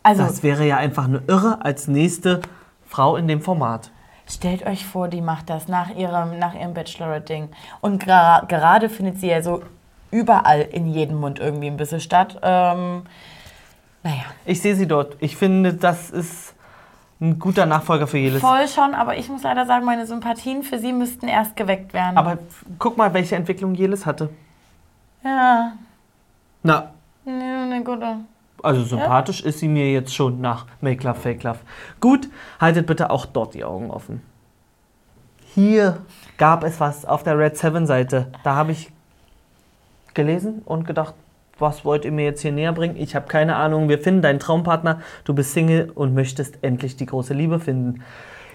Also, 0.03 0.23
Das 0.23 0.43
wäre 0.43 0.65
ja 0.65 0.77
einfach 0.77 1.05
eine 1.05 1.21
Irre 1.27 1.59
als 1.61 1.87
nächste 1.87 2.41
Frau 2.85 3.15
in 3.15 3.27
dem 3.27 3.41
Format. 3.41 3.91
Stellt 4.27 4.65
euch 4.65 4.85
vor, 4.85 5.07
die 5.07 5.21
macht 5.21 5.49
das 5.49 5.67
nach 5.67 5.95
ihrem, 5.95 6.37
nach 6.37 6.53
ihrem 6.53 6.73
Bachelorette-Ding. 6.73 7.49
Und 7.81 8.03
gra 8.03 8.41
gerade 8.47 8.89
findet 8.89 9.19
sie 9.19 9.27
ja 9.27 9.41
so 9.41 9.63
überall 10.11 10.61
in 10.61 10.87
jedem 10.87 11.17
Mund 11.19 11.39
irgendwie 11.39 11.67
ein 11.67 11.77
bisschen 11.77 11.99
statt. 11.99 12.39
Ähm, 12.43 13.03
naja, 14.03 14.23
Ich 14.45 14.61
sehe 14.61 14.75
sie 14.75 14.87
dort. 14.87 15.15
Ich 15.19 15.35
finde, 15.35 15.73
das 15.73 16.09
ist 16.09 16.53
ein 17.21 17.37
guter 17.37 17.65
Nachfolger 17.65 18.07
für 18.07 18.17
Jelis. 18.17 18.39
voll 18.41 18.67
schon, 18.67 18.93
aber 18.93 19.17
ich 19.17 19.27
muss 19.29 19.43
leider 19.43 19.65
sagen, 19.65 19.85
meine 19.85 20.05
Sympathien 20.07 20.63
für 20.63 20.79
sie 20.79 20.93
müssten 20.93 21.27
erst 21.27 21.55
geweckt 21.57 21.93
werden. 21.93 22.17
Aber 22.17 22.37
guck 22.77 22.97
mal, 22.97 23.13
welche 23.13 23.35
Entwicklung 23.35 23.75
Jelis 23.75 24.05
hatte. 24.05 24.29
ja, 25.23 25.73
Na, 26.63 26.91
ne, 27.25 27.67
ne 27.67 27.83
gute. 27.83 28.19
also 28.63 28.83
sympathisch 28.83 29.41
ist 29.41 29.59
sie 29.59 29.67
mir 29.67 29.91
jetzt 29.91 30.15
schon 30.15 30.39
nach 30.39 30.65
Make 30.79 31.03
Love, 31.05 31.19
Fake 31.19 31.43
Love. 31.43 31.59
Gut, 31.99 32.29
haltet 32.59 32.87
bitte 32.87 33.09
auch 33.09 33.25
dort 33.25 33.53
die 33.53 33.65
Augen 33.65 33.91
offen. 33.91 34.21
Hier 35.55 35.97
gab 36.37 36.63
es 36.63 36.79
was 36.79 37.05
auf 37.05 37.23
der 37.23 37.37
Red 37.37 37.57
7 37.57 37.85
Seite. 37.85 38.31
Da 38.43 38.55
habe 38.55 38.71
ich 38.71 38.91
gelesen 40.13 40.61
und 40.65 40.85
gedacht, 40.87 41.15
was 41.59 41.85
wollt 41.85 42.05
ihr 42.05 42.11
mir 42.11 42.25
jetzt 42.25 42.41
hier 42.41 42.51
näher 42.51 42.73
bringen? 42.73 42.95
Ich 42.97 43.15
habe 43.15 43.27
keine 43.27 43.55
Ahnung. 43.55 43.89
Wir 43.89 43.99
finden 43.99 44.21
deinen 44.21 44.39
Traumpartner. 44.39 45.01
Du 45.23 45.33
bist 45.33 45.53
Single 45.53 45.91
und 45.93 46.13
möchtest 46.13 46.59
endlich 46.61 46.95
die 46.95 47.05
große 47.05 47.33
Liebe 47.33 47.59
finden. 47.59 48.03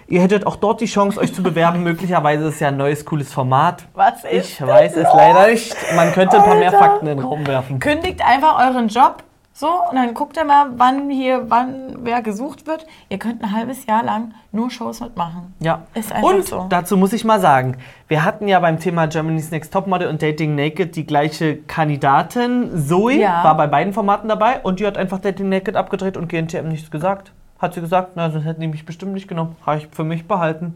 Ihr 0.07 0.21
hättet 0.21 0.45
auch 0.45 0.55
dort 0.55 0.81
die 0.81 0.85
Chance, 0.85 1.19
euch 1.19 1.33
zu 1.33 1.41
bewerben. 1.41 1.83
Möglicherweise 1.83 2.45
ist 2.45 2.59
ja 2.59 2.67
ein 2.67 2.77
neues, 2.77 3.05
cooles 3.05 3.33
Format. 3.33 3.83
Was 3.93 4.23
ist 4.23 4.59
Ich 4.59 4.61
weiß 4.61 4.97
es 4.97 5.07
leider 5.13 5.47
nicht. 5.47 5.75
Man 5.95 6.11
könnte 6.11 6.37
ein 6.37 6.43
paar 6.43 6.55
mehr 6.55 6.71
Fakten 6.71 7.07
in 7.07 7.17
den 7.17 7.25
Raum 7.25 7.47
werfen. 7.47 7.79
Kündigt 7.79 8.21
einfach 8.25 8.59
euren 8.67 8.87
Job 8.87 9.23
so 9.57 9.67
und 9.89 9.95
dann 9.95 10.13
guckt 10.13 10.35
ihr 10.35 10.43
mal, 10.43 10.67
wann 10.75 11.09
hier, 11.09 11.49
wann 11.49 11.99
wer 12.03 12.21
gesucht 12.21 12.67
wird. 12.67 12.85
Ihr 13.07 13.17
könnt 13.17 13.41
ein 13.41 13.53
halbes 13.53 13.85
Jahr 13.85 14.03
lang 14.03 14.33
nur 14.51 14.69
Shows 14.69 14.99
mitmachen. 14.99 15.53
Ja. 15.61 15.83
Ist 15.93 16.11
einfach 16.11 16.29
und 16.29 16.45
so. 16.45 16.65
dazu 16.67 16.97
muss 16.97 17.13
ich 17.13 17.23
mal 17.23 17.39
sagen, 17.39 17.77
wir 18.09 18.25
hatten 18.25 18.49
ja 18.49 18.59
beim 18.59 18.81
Thema 18.81 19.07
Germany's 19.07 19.51
Next 19.51 19.71
Topmodel 19.71 20.09
und 20.09 20.21
Dating 20.21 20.55
Naked 20.55 20.97
die 20.97 21.05
gleiche 21.05 21.55
Kandidatin. 21.55 22.69
Zoe 22.85 23.13
Ja. 23.13 23.45
war 23.45 23.55
bei 23.55 23.67
beiden 23.67 23.93
Formaten 23.93 24.27
dabei 24.27 24.59
und 24.59 24.81
die 24.81 24.85
hat 24.85 24.97
einfach 24.97 25.19
Dating 25.19 25.47
Naked 25.47 25.77
abgedreht 25.77 26.17
und 26.17 26.27
GNTM 26.27 26.67
nichts 26.67 26.91
gesagt. 26.91 27.31
Hat 27.57 27.73
sie 27.73 27.79
gesagt, 27.79 28.11
na, 28.15 28.29
sonst 28.29 28.43
hätten 28.43 28.59
die 28.59 28.67
mich 28.67 28.85
bestimmt 28.85 29.13
nicht 29.13 29.29
genommen. 29.29 29.55
Habe 29.65 29.77
ich 29.77 29.87
für 29.87 30.03
mich 30.03 30.27
behalten. 30.27 30.73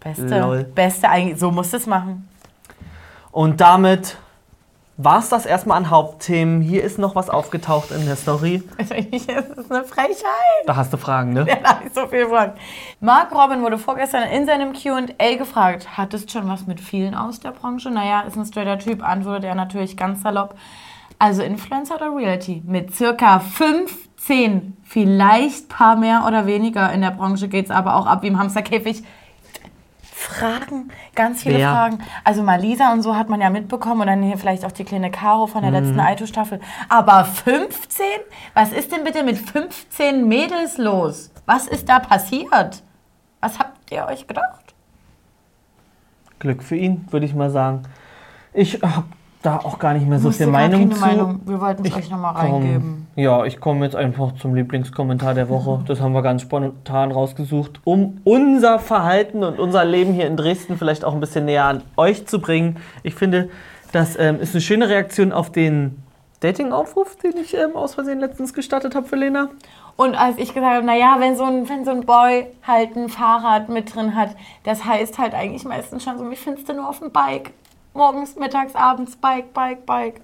Beste, 0.00 0.40
Lol. 0.40 0.64
beste 0.64 1.08
eigentlich, 1.08 1.38
so 1.38 1.50
musst 1.50 1.72
du 1.72 1.78
es 1.78 1.86
machen. 1.86 2.28
Und 3.32 3.62
damit 3.62 4.18
war 4.96 5.18
es 5.18 5.28
das 5.28 5.44
erstmal 5.44 5.76
an 5.78 5.90
Hauptthemen. 5.90 6.60
Hier 6.60 6.84
ist 6.84 6.98
noch 6.98 7.16
was 7.16 7.28
aufgetaucht 7.28 7.90
in 7.90 8.06
der 8.06 8.16
Story. 8.16 8.62
Das 8.78 8.90
ist 8.90 9.72
eine 9.72 9.84
Frechheit. 9.84 10.66
Da 10.66 10.76
hast 10.76 10.92
du 10.92 10.96
Fragen, 10.96 11.32
ne? 11.32 11.46
Ja, 11.48 11.56
da 11.56 11.68
hab 11.70 11.84
ich 11.84 11.92
so 11.92 12.06
viel 12.06 12.28
Fragen. 12.28 12.52
Mark 13.00 13.34
Robin 13.34 13.62
wurde 13.62 13.78
vorgestern 13.78 14.24
in 14.24 14.46
seinem 14.46 14.72
Q&A 14.72 15.36
gefragt, 15.36 15.96
hattest 15.96 16.30
schon 16.30 16.48
was 16.48 16.66
mit 16.66 16.80
vielen 16.80 17.14
aus 17.14 17.40
der 17.40 17.50
Branche? 17.50 17.90
Naja, 17.90 18.22
ist 18.22 18.36
ein 18.36 18.44
straighter 18.44 18.78
Typ, 18.78 19.02
antwortet 19.02 19.44
er 19.44 19.54
natürlich 19.54 19.96
ganz 19.96 20.22
salopp. 20.22 20.54
Also 21.18 21.42
Influencer 21.42 21.96
oder 21.96 22.14
Reality? 22.14 22.62
Mit 22.64 22.94
circa 22.94 23.40
15, 23.40 24.76
vielleicht 24.84 25.68
paar 25.68 25.96
mehr 25.96 26.24
oder 26.26 26.46
weniger 26.46 26.92
in 26.92 27.00
der 27.00 27.10
Branche 27.10 27.48
geht's 27.48 27.70
aber 27.70 27.96
auch 27.96 28.06
ab 28.06 28.22
wie 28.22 28.28
im 28.28 28.38
Hamsterkäfig. 28.38 29.02
Fragen, 30.24 30.90
ganz 31.14 31.42
viele 31.42 31.58
Wer? 31.58 31.70
Fragen. 31.70 31.98
Also 32.24 32.42
Malisa 32.42 32.92
und 32.92 33.02
so 33.02 33.14
hat 33.16 33.28
man 33.28 33.40
ja 33.40 33.50
mitbekommen 33.50 34.00
und 34.02 34.06
dann 34.06 34.22
hier 34.22 34.38
vielleicht 34.38 34.64
auch 34.64 34.72
die 34.72 34.84
kleine 34.84 35.10
Caro 35.10 35.46
von 35.46 35.62
der 35.62 35.70
Mhm. 35.70 35.76
letzten 35.76 36.00
Aito-Staffel. 36.00 36.60
Aber 36.88 37.24
15? 37.24 38.04
Was 38.54 38.72
ist 38.72 38.90
denn 38.92 39.04
bitte 39.04 39.22
mit 39.22 39.38
15 39.38 40.26
Mädels 40.26 40.78
los? 40.78 41.30
Was 41.46 41.66
ist 41.68 41.88
da 41.88 41.98
passiert? 42.00 42.82
Was 43.40 43.58
habt 43.58 43.90
ihr 43.92 44.06
euch 44.06 44.26
gedacht? 44.26 44.74
Glück 46.38 46.62
für 46.62 46.76
ihn, 46.76 47.06
würde 47.10 47.26
ich 47.26 47.34
mal 47.34 47.50
sagen. 47.50 47.82
Ich 48.52 48.80
habe 48.82 49.04
da 49.44 49.58
auch 49.58 49.78
gar 49.78 49.92
nicht 49.92 50.08
mehr 50.08 50.18
so 50.18 50.30
viel 50.30 50.46
Meinung 50.46 50.90
zu. 50.90 51.00
Meinung. 51.00 51.40
Wir 51.44 51.60
wollten 51.60 51.84
es 51.84 51.94
euch 51.94 52.10
nochmal 52.10 52.34
reingeben. 52.34 53.06
Ja, 53.14 53.44
ich 53.44 53.60
komme 53.60 53.84
jetzt 53.84 53.94
einfach 53.94 54.32
zum 54.36 54.54
Lieblingskommentar 54.54 55.34
der 55.34 55.50
Woche. 55.50 55.84
Das 55.86 56.00
haben 56.00 56.12
wir 56.12 56.22
ganz 56.22 56.42
spontan 56.42 57.12
rausgesucht, 57.12 57.80
um 57.84 58.20
unser 58.24 58.78
Verhalten 58.78 59.44
und 59.44 59.58
unser 59.60 59.84
Leben 59.84 60.14
hier 60.14 60.26
in 60.26 60.38
Dresden 60.38 60.78
vielleicht 60.78 61.04
auch 61.04 61.12
ein 61.12 61.20
bisschen 61.20 61.44
näher 61.44 61.66
an 61.66 61.82
euch 61.96 62.26
zu 62.26 62.40
bringen. 62.40 62.78
Ich 63.02 63.14
finde, 63.14 63.50
das 63.92 64.18
ähm, 64.18 64.40
ist 64.40 64.54
eine 64.54 64.62
schöne 64.62 64.88
Reaktion 64.88 65.30
auf 65.30 65.52
den 65.52 66.02
Dating-Aufruf, 66.40 67.16
den 67.16 67.36
ich 67.36 67.54
ähm, 67.54 67.76
aus 67.76 67.94
Versehen 67.94 68.20
letztens 68.20 68.54
gestartet 68.54 68.94
habe 68.94 69.06
für 69.06 69.16
Lena. 69.16 69.50
Und 69.96 70.14
als 70.14 70.38
ich 70.38 70.54
gesagt 70.54 70.74
habe, 70.74 70.86
naja, 70.86 71.16
wenn 71.18 71.36
so, 71.36 71.44
ein, 71.44 71.68
wenn 71.68 71.84
so 71.84 71.90
ein 71.90 72.06
Boy 72.06 72.46
halt 72.66 72.96
ein 72.96 73.10
Fahrrad 73.10 73.68
mit 73.68 73.94
drin 73.94 74.16
hat, 74.16 74.34
das 74.64 74.84
heißt 74.84 75.18
halt 75.18 75.34
eigentlich 75.34 75.64
meistens 75.64 76.02
schon 76.02 76.18
so, 76.18 76.30
wie 76.30 76.36
findest 76.36 76.68
du 76.68 76.72
nur 76.72 76.88
auf 76.88 76.98
dem 76.98 77.12
Bike? 77.12 77.52
Morgens, 77.94 78.34
mittags, 78.34 78.74
abends, 78.74 79.16
Bike, 79.16 79.54
Bike, 79.54 79.86
Bike. 79.86 80.20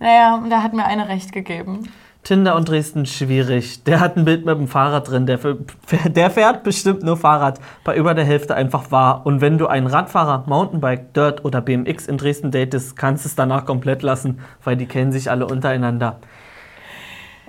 Naja, 0.00 0.34
und 0.34 0.50
da 0.50 0.62
hat 0.62 0.72
mir 0.72 0.84
eine 0.84 1.08
recht 1.08 1.32
gegeben. 1.32 1.88
Tinder 2.24 2.56
und 2.56 2.68
Dresden 2.68 3.06
schwierig. 3.06 3.84
Der 3.84 4.00
hat 4.00 4.16
ein 4.16 4.24
Bild 4.24 4.44
mit 4.44 4.58
dem 4.58 4.66
Fahrrad 4.66 5.08
drin. 5.08 5.26
Der, 5.26 5.38
der 6.06 6.30
fährt 6.30 6.64
bestimmt 6.64 7.04
nur 7.04 7.16
Fahrrad. 7.16 7.60
Bei 7.84 7.96
über 7.96 8.14
der 8.14 8.24
Hälfte 8.24 8.56
einfach 8.56 8.90
wahr. 8.90 9.22
Und 9.24 9.40
wenn 9.40 9.56
du 9.58 9.68
einen 9.68 9.86
Radfahrer, 9.86 10.42
Mountainbike, 10.48 11.14
Dirt 11.14 11.44
oder 11.44 11.60
BMX 11.60 12.08
in 12.08 12.18
Dresden 12.18 12.50
datest, 12.50 12.96
kannst 12.96 13.24
du 13.24 13.28
es 13.28 13.36
danach 13.36 13.64
komplett 13.64 14.02
lassen, 14.02 14.40
weil 14.64 14.76
die 14.76 14.86
kennen 14.86 15.12
sich 15.12 15.30
alle 15.30 15.46
untereinander. 15.46 16.18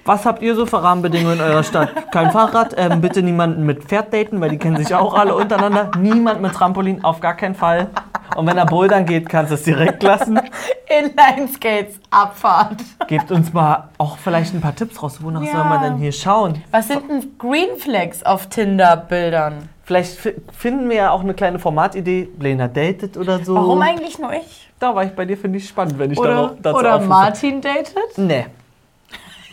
Was 0.06 0.28
habt 0.28 0.44
ihr 0.44 0.56
so 0.56 0.68
für 0.68 0.84
Rahmenbedingungen 0.84 1.40
in 1.40 1.44
eurer 1.44 1.64
Stadt? 1.64 1.90
Kein 2.12 2.32
Fahrrad, 2.32 2.76
ähm, 2.78 3.02
bitte 3.02 3.24
niemanden 3.24 3.66
mit 3.66 3.84
Pferd 3.84 4.14
daten, 4.14 4.40
weil 4.40 4.52
die 4.52 4.60
kennen 4.60 4.78
sich 4.78 4.94
auch 4.94 5.16
alle 5.16 5.34
untereinander. 5.36 5.90
Niemand 6.00 6.42
mit 6.44 6.54
Trampolin, 6.54 7.04
auf 7.04 7.20
gar 7.20 7.34
keinen 7.34 7.56
Fall. 7.56 7.90
Und 8.38 8.46
wenn 8.48 8.58
er 8.58 8.66
bouldern 8.68 9.06
geht, 9.06 9.28
kannst 9.28 9.52
du 9.52 9.56
es 9.56 9.64
direkt 9.64 10.04
lassen. 10.04 10.40
Inline-Skates, 10.88 12.00
Abfahrt. 12.12 12.82
Gebt 13.08 13.32
uns 13.32 13.52
mal 13.52 13.90
auch 13.98 14.18
vielleicht 14.18 14.54
ein 14.54 14.62
paar 14.62 14.76
Tipps 14.76 15.02
raus. 15.02 15.18
Wonach 15.24 15.42
Ja. 15.42 15.52
soll 15.54 15.64
man 15.64 15.82
denn 15.82 15.96
hier 15.98 16.12
schauen? 16.12 16.64
Was 16.72 16.88
sind 16.88 17.10
denn 17.10 17.38
Green 17.40 17.78
Flags 17.78 18.22
auf 18.24 18.48
Tinder-Bildern? 18.48 19.70
Vielleicht 19.84 20.18
fi- 20.20 20.36
finden 20.56 20.88
wir 20.90 20.96
ja 20.98 21.12
auch 21.12 21.22
eine 21.22 21.34
kleine 21.34 21.60
Formatidee. 21.60 22.30
Lena 22.40 22.68
datet 22.68 23.18
oder 23.18 23.44
so. 23.44 23.56
Warum 23.56 23.82
eigentlich 23.82 24.20
nur 24.20 24.32
ich? 24.34 24.70
Da 24.80 24.94
war 24.94 25.04
ich 25.04 25.12
bei 25.16 25.26
dir, 25.26 25.38
finde 25.38 25.58
ich 25.58 25.68
spannend, 25.68 25.98
wenn 25.98 26.12
ich 26.12 26.20
Oder, 26.20 26.30
darauf, 26.34 26.52
dazu 26.62 26.78
oder. 26.78 27.00
Martin 27.00 27.62
datet? 27.62 28.18
Nee. 28.18 28.46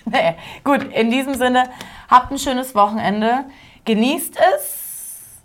Nee. 0.07 0.35
Gut, 0.64 0.83
in 0.92 1.11
diesem 1.11 1.33
Sinne, 1.33 1.64
habt 2.11 2.31
ein 2.31 2.37
schönes 2.38 2.75
Wochenende. 2.75 3.44
Genießt 3.87 4.37
es. 4.55 4.83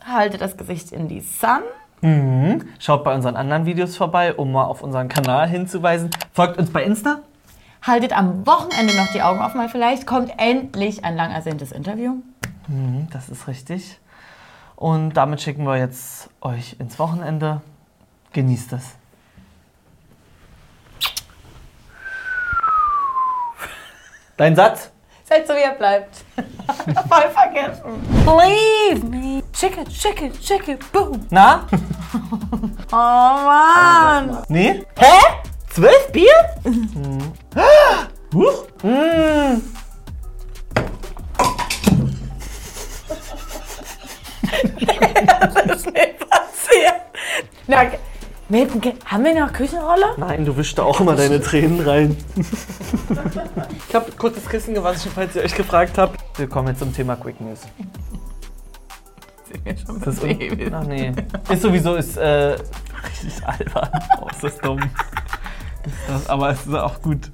Haltet 0.06 0.41
das 0.41 0.58
Gesicht 0.58 0.91
in 0.91 1.08
die 1.08 1.21
Sun. 1.21 1.62
Mhm. 2.01 2.65
Schaut 2.79 3.03
bei 3.03 3.13
unseren 3.13 3.35
anderen 3.35 3.65
Videos 3.65 3.97
vorbei, 3.97 4.33
um 4.33 4.51
mal 4.51 4.65
auf 4.65 4.81
unseren 4.81 5.09
Kanal 5.09 5.47
hinzuweisen. 5.47 6.09
Folgt 6.33 6.57
uns 6.57 6.71
bei 6.71 6.83
Insta. 6.83 7.19
Haltet 7.81 8.17
am 8.17 8.45
Wochenende 8.45 8.95
noch 8.95 9.07
die 9.13 9.21
Augen 9.21 9.41
offen, 9.41 9.59
weil 9.59 9.69
vielleicht 9.69 10.05
kommt 10.05 10.31
endlich 10.38 11.03
ein 11.05 11.15
lang 11.15 11.31
ersehntes 11.31 11.71
Interview. 11.71 12.15
Mhm, 12.67 13.07
das 13.12 13.29
ist 13.29 13.47
richtig. 13.47 13.99
Und 14.75 15.13
damit 15.13 15.41
schicken 15.41 15.65
wir 15.65 15.77
jetzt 15.77 16.29
euch 16.41 16.75
ins 16.79 16.99
Wochenende. 16.99 17.62
Genießt 18.31 18.73
es. 18.73 18.95
Dein 24.38 24.55
Satz? 24.55 24.91
Seid 25.25 25.45
so, 25.45 25.53
wie 25.53 25.62
ihr 25.63 25.71
bleibt. 25.71 26.23
Voll 27.09 27.29
vergessen. 27.29 27.83
Leave 28.25 29.05
me. 29.05 29.43
Chicken, 29.60 29.86
chicken, 29.89 30.32
chicken, 30.39 30.78
boom. 30.93 31.28
Na? 31.30 31.67
Oh 32.93 32.95
Mann. 32.95 34.38
Nee? 34.48 34.86
Hä? 34.98 35.19
Zwölf 35.69 36.10
Bier? 36.13 36.34
Mhm. 36.63 37.34
Huch. 38.34 38.67
Mm. 38.84 38.88
Das 45.54 45.65
ist 45.76 45.86
mir 45.88 46.08
passiert. 46.30 47.02
Na, 47.67 47.80
haben 49.08 49.24
wir 49.26 49.45
noch 49.45 49.52
Küchenrolle? 49.52 50.06
Nein, 50.15 50.45
du 50.45 50.56
wischst 50.56 50.78
da 50.78 50.84
auch 50.84 51.02
immer 51.02 51.17
deine 51.17 51.41
Tränen 51.41 51.82
rein. 51.82 52.15
ich 53.89 53.93
habe 53.93 54.10
kurzes 54.13 54.48
Kissen 54.48 54.74
gewaschen, 54.74 55.12
falls 55.13 55.36
ihr 55.36 55.43
euch 55.43 55.54
gefragt 55.54 55.98
habt. 55.98 56.17
Wir 56.38 56.48
kommen 56.48 56.69
jetzt 56.69 56.80
zum 56.80 56.93
Thema 56.93 57.17
Quick 57.17 57.41
News. 57.41 57.60
Das 59.65 60.15
ist 60.15 60.24
un- 60.24 60.74
Ach 60.74 60.84
nee. 60.86 61.12
Ist 61.50 61.62
sowieso 61.62 61.95
ist, 61.95 62.17
äh, 62.17 62.56
richtig 62.56 63.45
albern. 63.45 63.89
Oh, 64.22 64.28
ist 64.30 64.43
das 64.43 64.58
dumm. 64.60 64.80
Ist 64.80 65.95
das, 66.08 66.30
aber 66.30 66.50
es 66.52 66.65
ist 66.65 66.74
auch 66.76 67.02
gut. 67.02 67.32